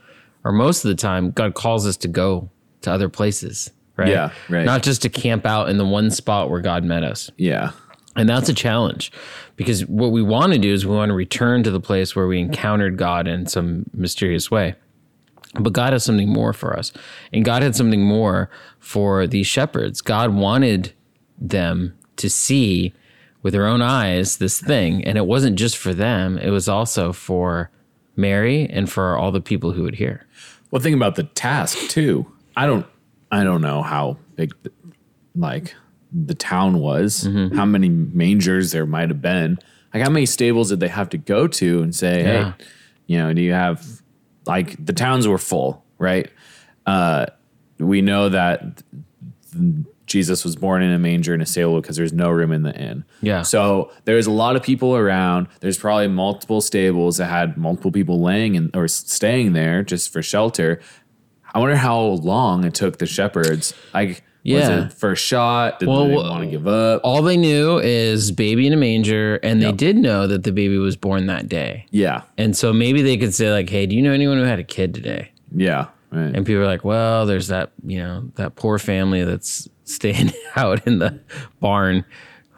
or 0.44 0.52
most 0.52 0.84
of 0.84 0.88
the 0.88 0.94
time, 0.94 1.30
God 1.32 1.54
calls 1.54 1.84
us 1.86 1.96
to 1.98 2.08
go 2.08 2.48
to 2.82 2.92
other 2.92 3.08
places. 3.08 3.70
Right. 3.96 4.08
Yeah, 4.08 4.30
right. 4.48 4.64
Not 4.64 4.82
just 4.84 5.02
to 5.02 5.08
camp 5.08 5.44
out 5.46 5.68
in 5.68 5.78
the 5.78 5.84
one 5.84 6.10
spot 6.10 6.48
where 6.48 6.60
God 6.60 6.84
met 6.84 7.02
us. 7.04 7.30
Yeah. 7.36 7.72
And 8.14 8.28
that's 8.28 8.48
a 8.48 8.54
challenge 8.54 9.10
because 9.62 9.86
what 9.86 10.12
we 10.12 10.22
want 10.22 10.52
to 10.52 10.58
do 10.58 10.72
is 10.72 10.86
we 10.86 10.94
want 10.94 11.10
to 11.10 11.14
return 11.14 11.62
to 11.62 11.70
the 11.70 11.80
place 11.80 12.14
where 12.14 12.26
we 12.26 12.38
encountered 12.38 12.96
God 12.96 13.26
in 13.26 13.46
some 13.46 13.86
mysterious 13.94 14.50
way. 14.50 14.74
But 15.54 15.72
God 15.72 15.92
has 15.92 16.04
something 16.04 16.28
more 16.28 16.52
for 16.52 16.78
us. 16.78 16.92
And 17.32 17.44
God 17.44 17.62
had 17.62 17.76
something 17.76 18.02
more 18.02 18.50
for 18.78 19.26
these 19.26 19.46
shepherds. 19.46 20.00
God 20.00 20.34
wanted 20.34 20.94
them 21.38 21.96
to 22.16 22.30
see 22.30 22.94
with 23.42 23.52
their 23.52 23.66
own 23.66 23.82
eyes 23.82 24.38
this 24.38 24.60
thing. 24.60 25.04
And 25.04 25.18
it 25.18 25.26
wasn't 25.26 25.56
just 25.58 25.76
for 25.76 25.92
them, 25.92 26.38
it 26.38 26.50
was 26.50 26.68
also 26.68 27.12
for 27.12 27.70
Mary 28.16 28.68
and 28.68 28.90
for 28.90 29.16
all 29.16 29.32
the 29.32 29.40
people 29.40 29.72
who 29.72 29.82
would 29.82 29.96
hear. 29.96 30.26
Well, 30.70 30.80
think 30.80 30.96
about 30.96 31.16
the 31.16 31.24
task 31.24 31.76
too. 31.88 32.30
I 32.56 32.66
don't, 32.66 32.86
I 33.30 33.44
don't 33.44 33.60
know 33.60 33.82
how 33.82 34.16
big, 34.36 34.54
like, 35.34 35.74
the 36.12 36.34
town 36.34 36.78
was. 36.78 37.24
Mm-hmm. 37.24 37.56
How 37.56 37.64
many 37.64 37.88
mangers 37.88 38.72
there 38.72 38.86
might 38.86 39.08
have 39.08 39.22
been. 39.22 39.58
Like, 39.94 40.02
how 40.02 40.10
many 40.10 40.26
stables 40.26 40.70
did 40.70 40.80
they 40.80 40.88
have 40.88 41.08
to 41.10 41.18
go 41.18 41.46
to 41.46 41.82
and 41.82 41.94
say, 41.94 42.22
Yeah. 42.22 42.52
hey, 42.52 42.64
you 43.06 43.18
know, 43.18 43.32
do 43.32 43.42
you 43.42 43.52
have 43.52 44.02
like 44.46 44.82
the 44.84 44.92
towns 44.92 45.28
were 45.28 45.38
full, 45.38 45.84
right? 45.98 46.30
Uh, 46.86 47.26
we 47.78 48.00
know 48.00 48.28
that 48.28 48.82
Jesus 50.06 50.44
was 50.44 50.56
born 50.56 50.82
in 50.82 50.90
a 50.92 50.98
manger 50.98 51.32
in 51.34 51.40
a 51.40 51.46
stable 51.46 51.80
because 51.80 51.96
there's 51.96 52.12
no 52.12 52.30
room 52.30 52.52
in 52.52 52.62
the 52.62 52.74
inn. 52.74 53.04
Yeah. 53.20 53.42
So 53.42 53.90
there's 54.04 54.26
a 54.26 54.30
lot 54.30 54.56
of 54.56 54.62
people 54.62 54.96
around. 54.96 55.48
There's 55.60 55.78
probably 55.78 56.08
multiple 56.08 56.60
stables 56.60 57.16
that 57.18 57.26
had 57.26 57.56
multiple 57.56 57.92
people 57.92 58.20
laying 58.20 58.54
in, 58.54 58.70
or 58.74 58.88
staying 58.88 59.52
there 59.52 59.82
just 59.82 60.12
for 60.12 60.22
shelter. 60.22 60.80
I 61.54 61.58
wonder 61.58 61.76
how 61.76 62.00
long 62.00 62.64
it 62.64 62.74
took 62.74 62.98
the 62.98 63.06
shepherds. 63.06 63.74
Like, 63.94 64.22
Yeah. 64.42 64.58
was 64.84 64.86
it 64.86 64.92
first 64.94 65.24
shot? 65.24 65.78
Did 65.78 65.88
Well, 65.88 66.08
they 66.08 66.14
want 66.14 66.44
to 66.44 66.50
give 66.50 66.66
up? 66.66 67.00
All 67.04 67.22
they 67.22 67.36
knew 67.36 67.78
is 67.78 68.32
baby 68.32 68.66
in 68.66 68.72
a 68.72 68.76
manger, 68.76 69.36
and 69.36 69.62
they 69.62 69.72
did 69.72 69.96
know 69.96 70.26
that 70.26 70.42
the 70.44 70.52
baby 70.52 70.78
was 70.78 70.96
born 70.96 71.26
that 71.26 71.48
day. 71.48 71.86
Yeah. 71.90 72.22
And 72.36 72.56
so 72.56 72.72
maybe 72.72 73.02
they 73.02 73.16
could 73.16 73.34
say, 73.34 73.52
like, 73.52 73.70
hey, 73.70 73.86
do 73.86 73.94
you 73.94 74.02
know 74.02 74.12
anyone 74.12 74.38
who 74.38 74.44
had 74.44 74.58
a 74.58 74.64
kid 74.64 74.94
today? 74.94 75.30
Yeah. 75.54 75.86
Right. 76.10 76.34
And 76.34 76.44
people 76.44 76.62
are 76.62 76.66
like, 76.66 76.84
well, 76.84 77.24
there's 77.24 77.48
that, 77.48 77.70
you 77.86 77.98
know, 77.98 78.30
that 78.34 78.56
poor 78.56 78.78
family 78.78 79.22
that's 79.24 79.68
staying 79.84 80.32
out 80.56 80.86
in 80.86 80.98
the 80.98 81.20
barn. 81.60 82.04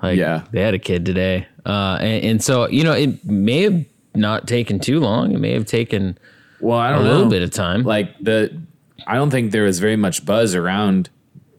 Like, 0.03 0.19
Yeah. 0.19 0.45
they 0.53 0.61
had 0.63 0.75
a 0.75 0.79
kid 0.79 1.05
today. 1.05 1.47
Uh, 1.67 1.99
and, 2.01 2.25
and 2.25 2.43
so, 2.45 2.69
you 2.69 2.83
know, 2.85 2.93
it 2.93 3.25
may 3.25 3.63
have 3.63 3.85
not 4.15 4.47
taken 4.47 4.79
too 4.81 5.01
long. 5.01 5.33
It 5.33 5.39
may 5.39 5.53
have 5.53 5.67
taken 5.67 6.19
well, 6.61 6.79
I 6.79 6.91
a 6.91 6.95
don't 6.95 7.05
know. 7.05 7.11
A 7.11 7.13
little 7.15 7.31
bit 7.31 7.43
of 7.43 7.51
time. 7.51 7.83
like 7.83 8.17
the 8.21 8.59
I 9.07 9.17
don't 9.17 9.31
think 9.31 9.53
there 9.53 9.65
was 9.65 9.79
very 9.81 9.97
much 9.97 10.25
buzz 10.25 10.55
around 10.55 11.11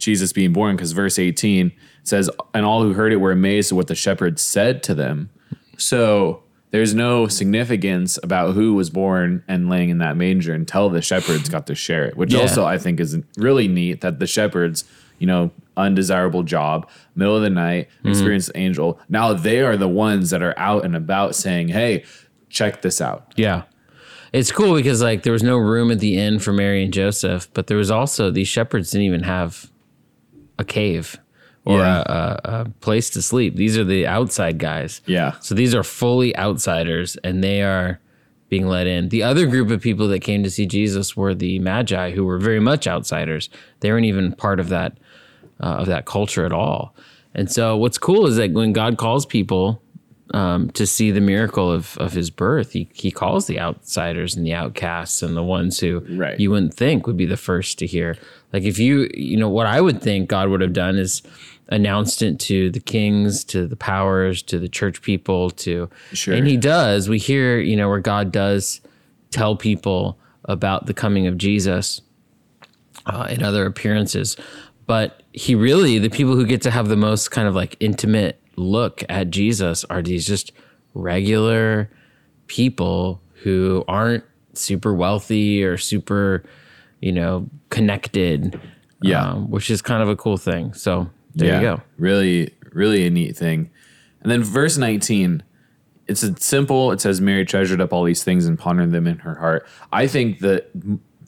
Jesus 0.06 0.32
being 0.32 0.54
born 0.54 0.76
because 0.76 0.92
verse 0.94 1.20
18 1.20 1.72
says, 2.04 2.30
And 2.54 2.66
all 2.66 2.84
who 2.84 2.94
heard 2.94 3.12
it 3.12 3.18
were 3.18 3.32
amazed 3.32 3.72
at 3.72 3.76
what 3.76 3.88
the 3.88 3.96
shepherds 3.96 4.42
said 4.42 4.82
to 4.84 4.94
them. 4.96 5.30
So 5.78 6.44
there's 6.72 6.94
no 6.94 7.28
significance 7.28 8.18
about 8.24 8.54
who 8.54 8.74
was 8.76 8.90
born 8.90 9.44
and 9.48 9.70
laying 9.70 9.90
in 9.90 9.98
that 10.00 10.18
manger 10.18 10.54
until 10.54 10.90
the 10.90 11.02
shepherds 11.02 11.50
got 11.50 11.68
to 11.68 11.76
share 11.76 12.06
it, 12.06 12.18
which 12.18 12.34
Yeah. 12.34 12.42
also 12.42 12.66
I 12.66 12.78
think 12.78 13.00
is 13.00 13.18
really 13.38 13.68
neat 13.68 14.02
that 14.02 14.20
the 14.20 14.28
shepherds, 14.28 14.84
you 15.20 15.28
know, 15.28 15.52
undesirable 15.78 16.44
job, 16.44 16.90
middle 17.16 17.36
of 17.36 17.42
the 17.42 17.50
night, 17.50 17.90
Mm-hmm. 18.00 18.10
experienced 18.10 18.52
angel. 18.56 19.00
Now 19.10 19.34
they 19.34 19.62
are 19.62 19.78
the 19.78 19.88
ones 19.90 20.30
that 20.30 20.42
are 20.42 20.58
out 20.58 20.86
and 20.86 20.96
about 20.96 21.36
saying, 21.36 21.70
Hey, 21.70 22.04
check 22.50 22.82
this 22.82 23.02
out. 23.02 23.34
Yeah. 23.36 23.64
It's 24.34 24.52
cool 24.52 24.76
because 24.76 25.02
like 25.02 25.24
there 25.24 25.32
was 25.34 25.44
no 25.44 25.58
room 25.58 25.92
at 25.92 26.00
the 26.00 26.18
inn 26.18 26.40
for 26.40 26.52
Mary 26.52 26.84
and 26.84 26.92
Joseph, 26.94 27.48
but 27.54 27.68
there 27.68 27.78
was 27.78 27.90
also 27.90 28.30
these 28.32 28.50
shepherds 28.50 28.92
didn't 28.92 29.06
even 29.08 29.24
have 29.24 29.72
a 30.58 30.64
cave 30.64 31.18
or 31.66 31.80
Yeah. 31.80 32.04
a, 32.06 32.12
a, 32.12 32.62
a 32.62 32.66
place 32.82 33.10
to 33.12 33.22
sleep. 33.22 33.56
These 33.56 33.78
are 33.78 33.84
the 33.84 34.06
outside 34.08 34.58
guys. 34.60 35.02
Yeah. 35.06 35.34
So 35.40 35.56
these 35.56 35.74
are 35.76 35.84
fully 35.84 36.36
outsiders 36.38 37.16
and 37.24 37.44
they 37.44 37.62
are 37.64 38.00
being 38.50 38.68
let 38.68 38.86
in. 38.88 39.10
The 39.10 39.24
other 39.24 39.48
group 39.48 39.72
of 39.72 39.82
people 39.82 40.08
that 40.10 40.20
came 40.20 40.44
to 40.44 40.52
see 40.52 40.66
Jesus 40.68 41.18
were 41.18 41.34
the 41.34 41.58
Magi 41.60 42.12
who 42.12 42.24
were 42.26 42.38
very 42.38 42.60
much 42.60 42.86
outsiders. 42.88 43.50
They 43.80 43.92
weren't 43.92 44.06
even 44.06 44.34
part 44.34 44.60
of 44.60 44.70
that 44.70 44.98
uh, 45.62 45.78
of 45.82 45.88
that 45.88 46.06
culture 46.06 46.46
at 46.46 46.52
all. 46.52 46.94
And 47.34 47.50
so 47.52 47.76
what's 47.78 47.98
cool 47.98 48.28
is 48.28 48.36
that 48.36 48.52
when 48.52 48.72
God 48.74 48.98
calls 48.98 49.26
people 49.26 49.82
um, 50.34 50.70
to 50.72 50.86
see 50.86 51.12
the 51.12 51.22
miracle 51.22 51.72
of, 51.72 51.98
of 51.98 52.12
his 52.14 52.30
birth, 52.30 52.72
he, 52.74 52.90
he 52.94 53.10
calls 53.12 53.48
the 53.48 53.60
outsiders 53.60 54.36
and 54.36 54.46
the 54.46 54.54
outcasts 54.54 55.22
and 55.24 55.36
the 55.36 55.44
ones 55.44 55.80
who 55.80 56.00
Right. 56.10 56.40
you 56.40 56.52
wouldn't 56.52 56.74
think 56.74 57.08
would 57.08 57.18
be 57.18 57.26
the 57.26 57.38
first 57.38 57.80
to 57.80 57.88
hear. 57.88 58.18
Like 58.56 58.64
if 58.64 58.80
you, 58.80 59.10
you 59.14 59.36
know, 59.36 59.50
what 59.50 59.68
I 59.68 59.82
would 59.82 60.02
think 60.02 60.30
God 60.30 60.48
would 60.48 60.62
have 60.62 60.72
done 60.72 60.98
is 60.98 61.22
announced 61.68 62.22
it 62.22 62.40
to 62.40 62.70
the 62.70 62.80
kings, 62.80 63.44
to 63.44 63.68
the 63.68 63.76
powers, 63.76 64.42
to 64.44 64.60
the 64.60 64.70
church 64.70 65.02
people, 65.02 65.50
to, 65.50 65.90
Sure. 66.14 66.34
and 66.34 66.48
he 66.48 66.56
does. 66.56 67.10
We 67.10 67.20
hear, 67.20 67.60
you 67.60 67.76
know, 67.76 67.90
where 67.90 68.00
God 68.00 68.32
does 68.32 68.80
tell 69.32 69.58
people 69.58 70.18
about 70.46 70.86
the 70.86 70.94
coming 70.94 71.28
of 71.28 71.38
Jesus 71.38 72.00
uh, 73.06 73.28
in 73.30 73.44
other 73.44 73.66
appearances. 73.66 74.38
But 74.88 75.22
he 75.34 75.54
really, 75.54 76.00
the 76.00 76.10
people 76.10 76.36
who 76.36 76.46
get 76.46 76.62
to 76.62 76.72
have 76.72 76.88
the 76.88 76.96
most 76.96 77.32
kind 77.32 77.50
of 77.50 77.56
like 77.56 77.76
intimate 77.82 78.40
look 78.56 79.04
at 79.10 79.32
Jesus 79.32 79.84
are 79.86 80.02
these 80.02 80.26
just 80.26 80.54
regular 80.94 81.90
people 82.48 83.22
who 83.44 83.84
aren't 83.90 84.24
super 84.54 84.94
wealthy 84.94 85.62
or 85.62 85.78
super, 85.78 86.46
you 87.02 87.12
know, 87.12 87.48
connected. 87.70 88.60
Yeah. 89.02 89.32
um, 89.34 89.52
which 89.52 89.70
is 89.70 89.82
kind 89.84 90.02
of 90.02 90.10
a 90.10 90.16
cool 90.16 90.38
thing. 90.38 90.74
So 90.74 91.10
there 91.36 91.56
you 91.56 91.62
go. 91.62 91.82
Really, 91.98 92.56
really 92.72 93.06
a 93.06 93.10
neat 93.10 93.38
thing. 93.38 93.70
And 94.22 94.32
then 94.32 94.44
verse 94.44 94.78
19, 94.78 95.44
it's 96.08 96.24
a 96.24 96.36
simple. 96.38 96.92
It 96.92 97.02
says, 97.02 97.22
Mary 97.22 97.46
treasured 97.46 97.82
up 97.82 97.94
all 97.94 98.04
these 98.04 98.24
things 98.24 98.46
and 98.46 98.58
pondered 98.58 98.92
them 98.92 99.06
in 99.06 99.20
her 99.20 99.36
heart. 99.36 99.68
I 99.92 100.08
think 100.08 100.40
that 100.40 100.72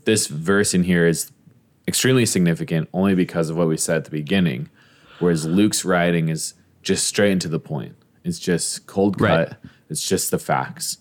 this 0.05 0.27
verse 0.27 0.73
in 0.73 0.83
here 0.83 1.05
is 1.05 1.31
extremely 1.87 2.25
significant 2.25 2.89
only 2.93 3.13
because 3.13 3.49
of 3.49 3.57
what 3.57 3.67
we 3.67 3.77
said 3.77 3.97
at 3.97 4.05
the 4.05 4.11
beginning, 4.11 4.69
whereas 5.19 5.45
Luke's 5.45 5.85
writing 5.85 6.29
is 6.29 6.53
just 6.81 7.05
straight 7.05 7.31
into 7.31 7.49
the 7.49 7.59
point. 7.59 7.95
It's 8.23 8.39
just 8.39 8.87
cold 8.87 9.19
cut. 9.19 9.49
Right. 9.49 9.71
It's 9.89 10.07
just 10.07 10.31
the 10.31 10.39
facts. 10.39 10.97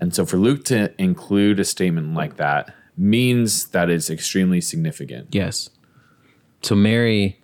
And 0.00 0.14
so 0.14 0.26
for 0.26 0.36
Luke 0.36 0.64
to 0.64 0.92
include 1.00 1.60
a 1.60 1.64
statement 1.64 2.14
like 2.14 2.36
that 2.36 2.74
means 2.96 3.66
that 3.68 3.90
it's 3.90 4.10
extremely 4.10 4.60
significant. 4.60 5.28
Yes. 5.32 5.70
So 6.62 6.74
Mary 6.74 7.40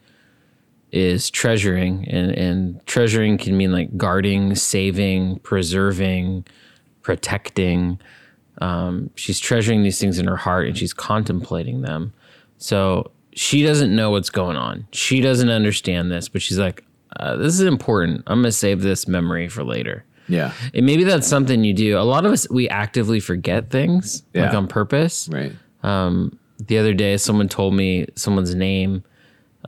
is 0.91 1.31
treasuring, 1.31 2.07
and, 2.09 2.33
and 2.33 2.87
treasuring 2.87 3.38
can 3.38 3.57
mean 3.57 3.73
like 3.73 3.97
guarding, 3.97 4.55
saving, 4.55 5.38
preserving, 5.41 6.45
protecting. 7.03 7.99
Um, 8.59 9.11
she's 9.15 9.41
treasuring 9.41 9.83
these 9.83 9.99
things 9.99 10.19
in 10.19 10.27
her 10.27 10.37
heart 10.37 10.67
and 10.69 10.77
she's 10.77 10.93
contemplating 10.93 11.83
them. 11.83 12.12
So 12.59 13.11
she 13.33 13.62
doesn't 13.62 13.95
know 13.95 14.11
what's 14.11 14.31
going 14.31 14.57
on. 14.57 14.87
She 14.93 15.21
doesn't 15.21 15.49
understand 15.49 16.11
this, 16.12 16.29
but 16.29 16.43
she's 16.43 16.59
like, 16.59 16.85
uh, 17.19 17.37
this 17.37 17.55
is 17.55 17.62
important. 17.62 18.23
I'm 18.27 18.41
going 18.41 18.45
to 18.45 18.53
save 18.53 18.83
this 18.83 19.09
memory 19.09 19.49
for 19.49 19.65
later. 19.65 20.05
Yeah. 20.29 20.53
And 20.75 20.87
maybe 20.87 21.05
that's 21.05 21.27
something 21.27 21.65
you 21.65 21.75
do. 21.75 21.99
A 21.99 22.01
lot 22.01 22.25
of 22.25 22.33
us, 22.33 22.49
we 22.51 22.69
actively 22.69 23.21
forget 23.21 23.71
things 23.71 24.23
like 24.35 24.55
on 24.55 24.69
purpose 24.69 25.29
Right. 25.29 25.53
Um, 25.83 26.39
the 26.67 26.79
other 26.79 26.95
day 26.95 27.17
someone 27.17 27.49
told 27.49 27.75
me 27.75 28.07
someone's 28.15 28.55
name 28.55 29.03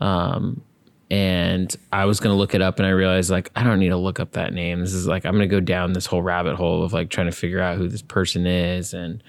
um, 0.00 0.62
and 1.10 1.76
i 1.92 2.04
was 2.04 2.18
going 2.20 2.32
to 2.32 2.38
look 2.38 2.54
it 2.54 2.62
up 2.62 2.78
and 2.78 2.86
i 2.86 2.90
realized 2.90 3.30
like 3.30 3.50
i 3.56 3.62
don't 3.62 3.78
need 3.78 3.90
to 3.90 3.96
look 3.96 4.18
up 4.20 4.32
that 4.32 4.52
name 4.54 4.80
this 4.80 4.94
is 4.94 5.06
like 5.06 5.26
i'm 5.26 5.32
going 5.34 5.48
to 5.48 5.54
go 5.54 5.60
down 5.60 5.92
this 5.92 6.06
whole 6.06 6.22
rabbit 6.22 6.56
hole 6.56 6.82
of 6.82 6.92
like 6.92 7.10
trying 7.10 7.26
to 7.26 7.32
figure 7.32 7.60
out 7.60 7.76
who 7.76 7.88
this 7.88 8.02
person 8.02 8.46
is 8.46 8.94
and 8.94 9.22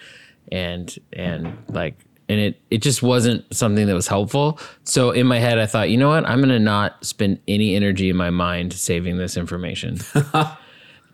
and 0.52 0.98
and 1.14 1.58
like 1.70 1.96
and 2.30 2.40
it 2.40 2.62
it 2.72 2.82
just 2.82 3.04
wasn't 3.04 3.44
something 3.54 3.88
that 3.88 3.94
was 3.94 4.08
helpful 4.08 4.58
so 4.84 5.12
in 5.12 5.28
my 5.28 5.38
head 5.40 5.60
i 5.60 5.66
thought 5.66 5.90
you 5.90 5.98
know 5.98 6.10
what 6.10 6.26
i'm 6.28 6.40
going 6.40 6.50
to 6.50 6.60
not 6.60 7.04
spend 7.06 7.40
any 7.48 7.76
energy 7.76 8.10
in 8.10 8.16
my 8.16 8.30
mind 8.30 8.72
saving 8.72 9.18
this 9.18 9.36
information 9.36 9.98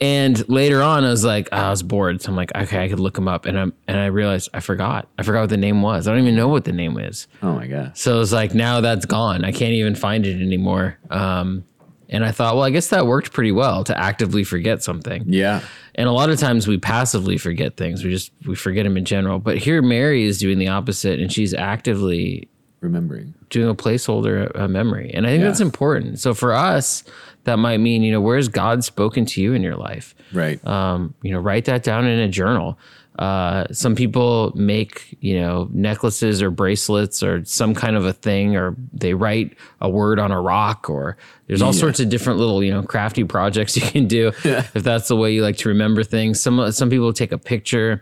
and 0.02 0.50
later 0.50 0.82
on, 0.82 1.04
I 1.06 1.10
was 1.10 1.24
like, 1.24 1.48
I 1.54 1.70
was 1.70 1.84
bored. 1.84 2.22
So 2.22 2.32
I'm 2.32 2.36
like, 2.36 2.54
okay, 2.56 2.84
I 2.84 2.90
could 2.90 3.00
look 3.00 3.18
him 3.18 3.28
up. 3.28 3.46
And 3.46 3.58
I'm 3.60 3.74
and 3.88 4.00
I 4.00 4.08
realized 4.08 4.50
I 4.54 4.60
forgot. 4.60 5.08
I 5.20 5.24
forgot 5.24 5.42
what 5.42 5.50
the 5.52 5.58
name 5.58 5.82
was. 5.84 6.08
I 6.08 6.12
don't 6.12 6.22
even 6.24 6.36
know 6.36 6.48
what 6.48 6.66
the 6.66 6.72
name 6.74 6.98
is. 6.98 7.28
Oh 7.44 7.54
my 7.54 7.68
gosh. 7.68 8.00
So 8.00 8.20
it's 8.20 8.32
like 8.34 8.54
now 8.56 8.82
that's 8.82 9.06
gone. 9.06 9.46
I 9.46 9.52
can't 9.52 9.74
even 9.74 9.94
find 9.96 10.26
it 10.26 10.42
anymore. 10.42 10.98
Um, 11.12 11.64
and 12.10 12.26
I 12.26 12.32
thought, 12.32 12.56
well, 12.56 12.66
I 12.66 12.72
guess 12.72 12.90
that 12.90 13.06
worked 13.08 13.32
pretty 13.32 13.54
well 13.54 13.86
to 13.86 13.98
actively 13.98 14.44
forget 14.44 14.84
something. 14.84 15.24
Yeah. 15.28 15.62
And 15.96 16.10
a 16.10 16.12
lot 16.12 16.30
of 16.30 16.40
times 16.40 16.68
we 16.68 16.78
passively 16.78 17.38
forget 17.38 17.78
things. 17.78 18.04
We 18.04 18.10
just 18.10 18.32
we 18.46 18.56
forget 18.56 18.84
them 18.86 18.98
in 18.98 19.06
general. 19.06 19.40
But 19.40 19.60
here 19.60 19.82
Mary 19.82 20.26
is 20.26 20.40
doing 20.40 20.58
the 20.58 20.68
opposite, 20.68 21.20
and 21.20 21.32
she's 21.32 21.54
actively 21.54 22.48
Remembering. 22.82 23.36
doing 23.52 23.70
a 23.70 23.76
placeholder 23.76 24.50
a 24.56 24.68
memory 24.68 25.12
and 25.14 25.28
i 25.28 25.30
think 25.30 25.42
Yeah. 25.42 25.50
that's 25.50 25.60
important 25.62 26.18
so 26.20 26.34
for 26.34 26.52
us 26.52 27.04
that 27.46 27.58
might 27.58 27.78
mean 27.80 28.04
you 28.04 28.12
know 28.12 28.22
where's 28.22 28.48
god 28.48 28.84
spoken 28.84 29.26
to 29.26 29.42
you 29.42 29.54
in 29.54 29.62
your 29.62 29.76
life 29.76 30.16
Right. 30.34 30.66
um, 30.66 31.14
you 31.22 31.32
know 31.32 31.40
write 31.40 31.66
that 31.66 31.84
down 31.84 32.06
in 32.06 32.20
a 32.20 32.28
journal 32.28 32.78
uh, 33.20 33.66
some 33.72 33.94
people 33.94 34.52
make 34.56 35.18
you 35.20 35.40
know 35.40 35.68
necklaces 35.74 36.42
or 36.42 36.50
bracelets 36.50 37.22
or 37.22 37.44
some 37.46 37.76
kind 37.76 37.96
of 37.98 38.06
a 38.06 38.14
thing 38.14 38.56
or 38.56 38.76
they 38.94 39.14
write 39.14 39.56
a 39.82 39.90
word 39.90 40.18
on 40.18 40.32
a 40.32 40.42
rock 40.42 40.90
or 40.90 41.18
there's 41.48 41.62
all 41.62 41.74
Yeah. 41.74 41.80
sorts 41.82 42.00
of 42.00 42.08
different 42.10 42.40
little 42.40 42.64
you 42.64 42.72
know 42.72 42.82
crafty 42.84 43.24
projects 43.26 43.76
you 43.82 43.82
can 43.84 44.08
do 44.08 44.32
if 44.46 44.74
that's 44.84 45.10
the 45.10 45.16
way 45.18 45.34
you 45.34 45.42
like 45.44 45.58
to 45.58 45.70
remember 45.70 46.04
things 46.04 46.42
some 46.42 46.72
some 46.72 46.90
people 46.90 47.12
take 47.12 47.32
a 47.34 47.38
picture 47.38 48.02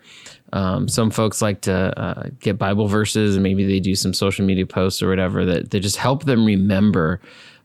um, 0.53 0.87
some 0.87 1.11
folks 1.11 1.41
like 1.41 1.61
to 1.61 1.73
uh, 1.99 2.29
get 2.39 2.57
Bible 2.57 2.87
verses 2.87 3.35
and 3.35 3.43
maybe 3.43 3.65
they 3.65 3.79
do 3.79 3.95
some 3.95 4.13
social 4.13 4.45
media 4.45 4.65
posts 4.65 5.01
or 5.01 5.09
whatever 5.09 5.45
that, 5.45 5.71
that 5.71 5.79
just 5.79 5.97
help 5.97 6.25
them 6.25 6.45
remember 6.45 7.21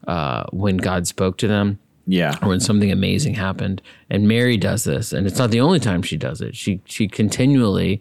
uh, 0.06 0.44
when 0.52 0.76
God 0.76 1.06
spoke 1.06 1.38
to 1.38 1.48
them 1.48 1.78
yeah. 2.06 2.36
or 2.42 2.48
when 2.48 2.60
something 2.60 2.90
amazing 2.90 3.34
happened. 3.34 3.80
And 4.10 4.28
Mary 4.28 4.56
does 4.56 4.84
this, 4.84 5.12
and 5.12 5.26
it's 5.26 5.38
not 5.38 5.50
the 5.50 5.60
only 5.60 5.80
time 5.80 6.02
she 6.02 6.16
does 6.16 6.40
it. 6.40 6.54
She 6.56 6.80
she 6.84 7.08
continually 7.08 8.00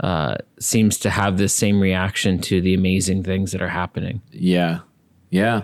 uh, 0.00 0.36
seems 0.58 0.98
to 0.98 1.10
have 1.10 1.38
this 1.38 1.54
same 1.54 1.80
reaction 1.80 2.40
to 2.42 2.60
the 2.60 2.74
amazing 2.74 3.22
things 3.22 3.52
that 3.52 3.62
are 3.62 3.68
happening. 3.68 4.20
Yeah. 4.32 4.80
Yeah. 5.30 5.62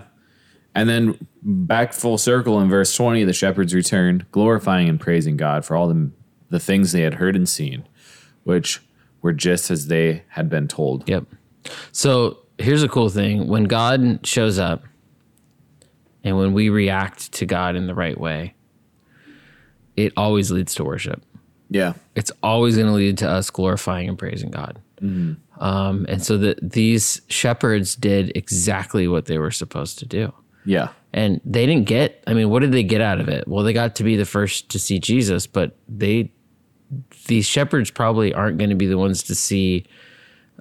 And 0.73 0.87
then 0.87 1.27
back 1.43 1.91
full 1.93 2.17
circle 2.17 2.59
in 2.61 2.69
verse 2.69 2.95
20, 2.95 3.25
the 3.25 3.33
shepherds 3.33 3.73
returned, 3.73 4.29
glorifying 4.31 4.87
and 4.87 4.99
praising 4.99 5.35
God 5.35 5.65
for 5.65 5.75
all 5.75 5.89
the, 5.89 6.11
the 6.49 6.59
things 6.59 6.91
they 6.91 7.01
had 7.01 7.15
heard 7.15 7.35
and 7.35 7.47
seen, 7.47 7.85
which 8.43 8.81
were 9.21 9.33
just 9.33 9.71
as 9.71 9.87
they 9.87 10.23
had 10.29 10.49
been 10.49 10.67
told. 10.67 11.07
Yep. 11.07 11.25
So 11.91 12.39
here's 12.57 12.83
a 12.83 12.89
cool 12.89 13.09
thing: 13.09 13.47
when 13.47 13.65
God 13.65 14.25
shows 14.25 14.57
up, 14.59 14.83
and 16.23 16.37
when 16.37 16.53
we 16.53 16.69
react 16.69 17.31
to 17.33 17.45
God 17.45 17.75
in 17.75 17.87
the 17.87 17.95
right 17.95 18.19
way, 18.19 18.55
it 19.95 20.13
always 20.17 20.51
leads 20.51 20.75
to 20.75 20.83
worship. 20.83 21.23
Yeah. 21.69 21.93
it's 22.15 22.31
always 22.43 22.75
going 22.75 22.87
to 22.87 22.93
lead 22.93 23.17
to 23.19 23.29
us 23.29 23.49
glorifying 23.49 24.09
and 24.09 24.19
praising 24.19 24.51
God. 24.51 24.81
Um, 25.57 26.05
and 26.09 26.21
so 26.21 26.37
that 26.39 26.71
these 26.71 27.21
shepherds 27.27 27.95
did 27.95 28.35
exactly 28.35 29.07
what 29.07 29.25
they 29.27 29.37
were 29.37 29.51
supposed 29.51 29.97
to 29.99 30.05
do. 30.05 30.33
Yeah. 30.65 30.89
And 31.13 31.39
they 31.45 31.65
didn't 31.65 31.85
get, 31.85 32.23
I 32.27 32.33
mean, 32.33 32.49
what 32.49 32.59
did 32.59 32.73
they 32.73 32.83
get 32.83 32.99
out 32.99 33.21
of 33.21 33.29
it? 33.29 33.47
Well, 33.47 33.63
they 33.63 33.73
got 33.73 33.95
to 33.95 34.03
be 34.03 34.15
the 34.17 34.25
first 34.25 34.69
to 34.69 34.79
see 34.79 34.99
Jesus, 34.99 35.47
but 35.47 35.77
they, 35.87 36.33
these 37.27 37.45
shepherds 37.45 37.89
probably 37.91 38.33
aren't 38.33 38.57
going 38.57 38.69
to 38.69 38.75
be 38.75 38.87
the 38.87 38.97
ones 38.97 39.23
to 39.23 39.35
see 39.35 39.85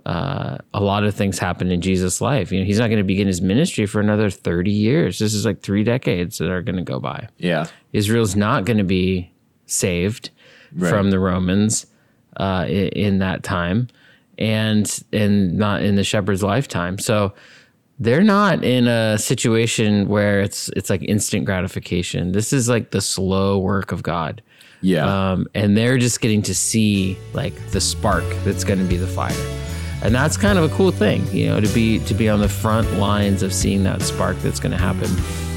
uh, 0.06 0.56
a 0.72 0.80
lot 0.80 1.04
of 1.04 1.14
things 1.14 1.38
happen 1.38 1.70
in 1.70 1.80
Jesus' 1.80 2.20
life. 2.20 2.50
You 2.52 2.60
know, 2.60 2.64
he's 2.66 2.78
not 2.78 2.88
going 2.88 2.98
to 2.98 3.04
begin 3.04 3.26
his 3.26 3.42
ministry 3.42 3.86
for 3.86 4.00
another 4.00 4.30
30 4.30 4.70
years. 4.70 5.18
This 5.18 5.34
is 5.34 5.44
like 5.44 5.60
three 5.60 5.84
decades 5.84 6.38
that 6.38 6.50
are 6.50 6.62
going 6.62 6.76
to 6.76 6.82
go 6.82 7.00
by. 7.00 7.28
Yeah. 7.38 7.66
Israel's 7.92 8.34
not 8.36 8.64
going 8.64 8.78
to 8.78 8.84
be 8.84 9.30
saved 9.66 10.30
Right. 10.72 10.88
from 10.88 11.10
the 11.10 11.18
Romans 11.18 11.86
uh, 12.38 12.64
i- 12.66 12.90
in 12.94 13.18
that 13.18 13.42
time. 13.42 13.88
and 14.38 15.02
and 15.12 15.58
not 15.58 15.82
in 15.82 15.96
the 15.96 16.04
shepherd's 16.04 16.42
lifetime. 16.42 16.98
So 16.98 17.34
they're 17.98 18.22
not 18.24 18.64
in 18.64 18.86
a 18.88 19.18
situation 19.18 20.08
where 20.08 20.40
it's 20.40 20.70
it's 20.76 20.88
like 20.88 21.02
instant 21.02 21.44
gratification. 21.44 22.32
This 22.32 22.52
is 22.54 22.66
like 22.68 22.92
the 22.92 23.02
slow 23.02 23.58
work 23.58 23.92
of 23.92 24.02
God. 24.02 24.40
Yeah. 24.82 25.32
Um, 25.32 25.46
and 25.54 25.76
they're 25.76 25.98
just 25.98 26.20
getting 26.20 26.42
to 26.42 26.54
see 26.54 27.18
like 27.34 27.54
the 27.70 27.80
spark 27.80 28.24
that's 28.44 28.64
going 28.64 28.78
to 28.78 28.84
be 28.84 28.96
the 28.96 29.06
fire. 29.06 29.34
And 30.02 30.14
that's 30.14 30.38
kind 30.38 30.58
of 30.58 30.64
a 30.72 30.74
cool 30.74 30.90
thing, 30.92 31.26
you 31.30 31.48
know, 31.48 31.60
to 31.60 31.68
be 31.68 31.98
to 32.06 32.14
be 32.14 32.28
on 32.30 32.40
the 32.40 32.48
front 32.48 32.90
lines 32.94 33.42
of 33.42 33.52
seeing 33.52 33.82
that 33.84 34.00
spark 34.00 34.38
that's 34.38 34.58
going 34.58 34.72
to 34.72 34.78
happen. 34.78 35.10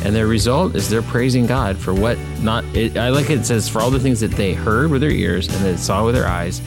And 0.05 0.13
their 0.13 0.27
result 0.27 0.75
is 0.75 0.89
they're 0.89 1.01
praising 1.01 1.45
God 1.45 1.77
for 1.77 1.93
what 1.93 2.17
not 2.41 2.65
it, 2.75 2.97
I 2.97 3.07
like 3.09 3.29
it 3.29 3.45
says 3.45 3.69
for 3.69 3.79
all 3.81 3.89
the 3.89 4.01
things 4.01 4.19
that 4.19 4.31
they 4.31 4.53
heard 4.53 4.91
with 4.91 4.99
their 4.99 5.11
ears 5.11 5.47
and 5.47 5.63
that 5.63 5.77
saw 5.77 6.03
with 6.05 6.15
their 6.15 6.27
eyes, 6.27 6.59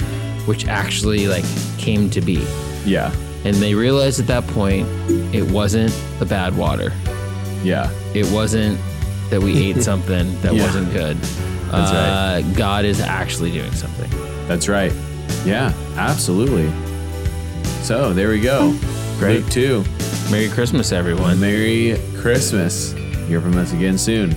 which 0.46 0.66
actually 0.66 1.28
like 1.28 1.44
came 1.76 2.08
to 2.10 2.20
be. 2.22 2.42
yeah. 2.86 3.14
And 3.44 3.54
they 3.56 3.74
realized 3.74 4.18
at 4.18 4.26
that 4.28 4.44
point 4.48 4.88
it 5.34 5.48
wasn't 5.52 5.92
the 6.18 6.24
bad 6.26 6.56
water. 6.56 6.92
Yeah. 7.62 7.90
It 8.14 8.24
wasn't 8.32 8.80
that 9.28 9.40
we 9.42 9.70
ate 9.70 9.82
something 9.90 10.40
that 10.40 10.54
Yeah. 10.54 10.64
wasn't 10.64 10.90
good. 10.94 11.18
That's 11.70 11.92
uh, 11.92 12.52
God 12.56 12.84
is 12.84 13.00
actually 13.00 13.50
doing 13.50 13.72
something. 13.72 14.10
That's 14.46 14.68
right. 14.68 14.92
Yeah, 15.44 15.72
absolutely. 15.96 16.70
So 17.82 18.12
there 18.12 18.28
we 18.28 18.40
go. 18.40 18.76
Great. 19.18 19.42
Luke 19.42 19.50
2. 19.50 19.84
Merry 20.30 20.48
Christmas, 20.48 20.92
everyone. 20.92 21.40
Merry 21.40 22.00
Christmas. 22.16 22.92
Hear 22.92 23.40
from 23.40 23.56
us 23.56 23.72
again 23.72 23.98
soon. 23.98 24.34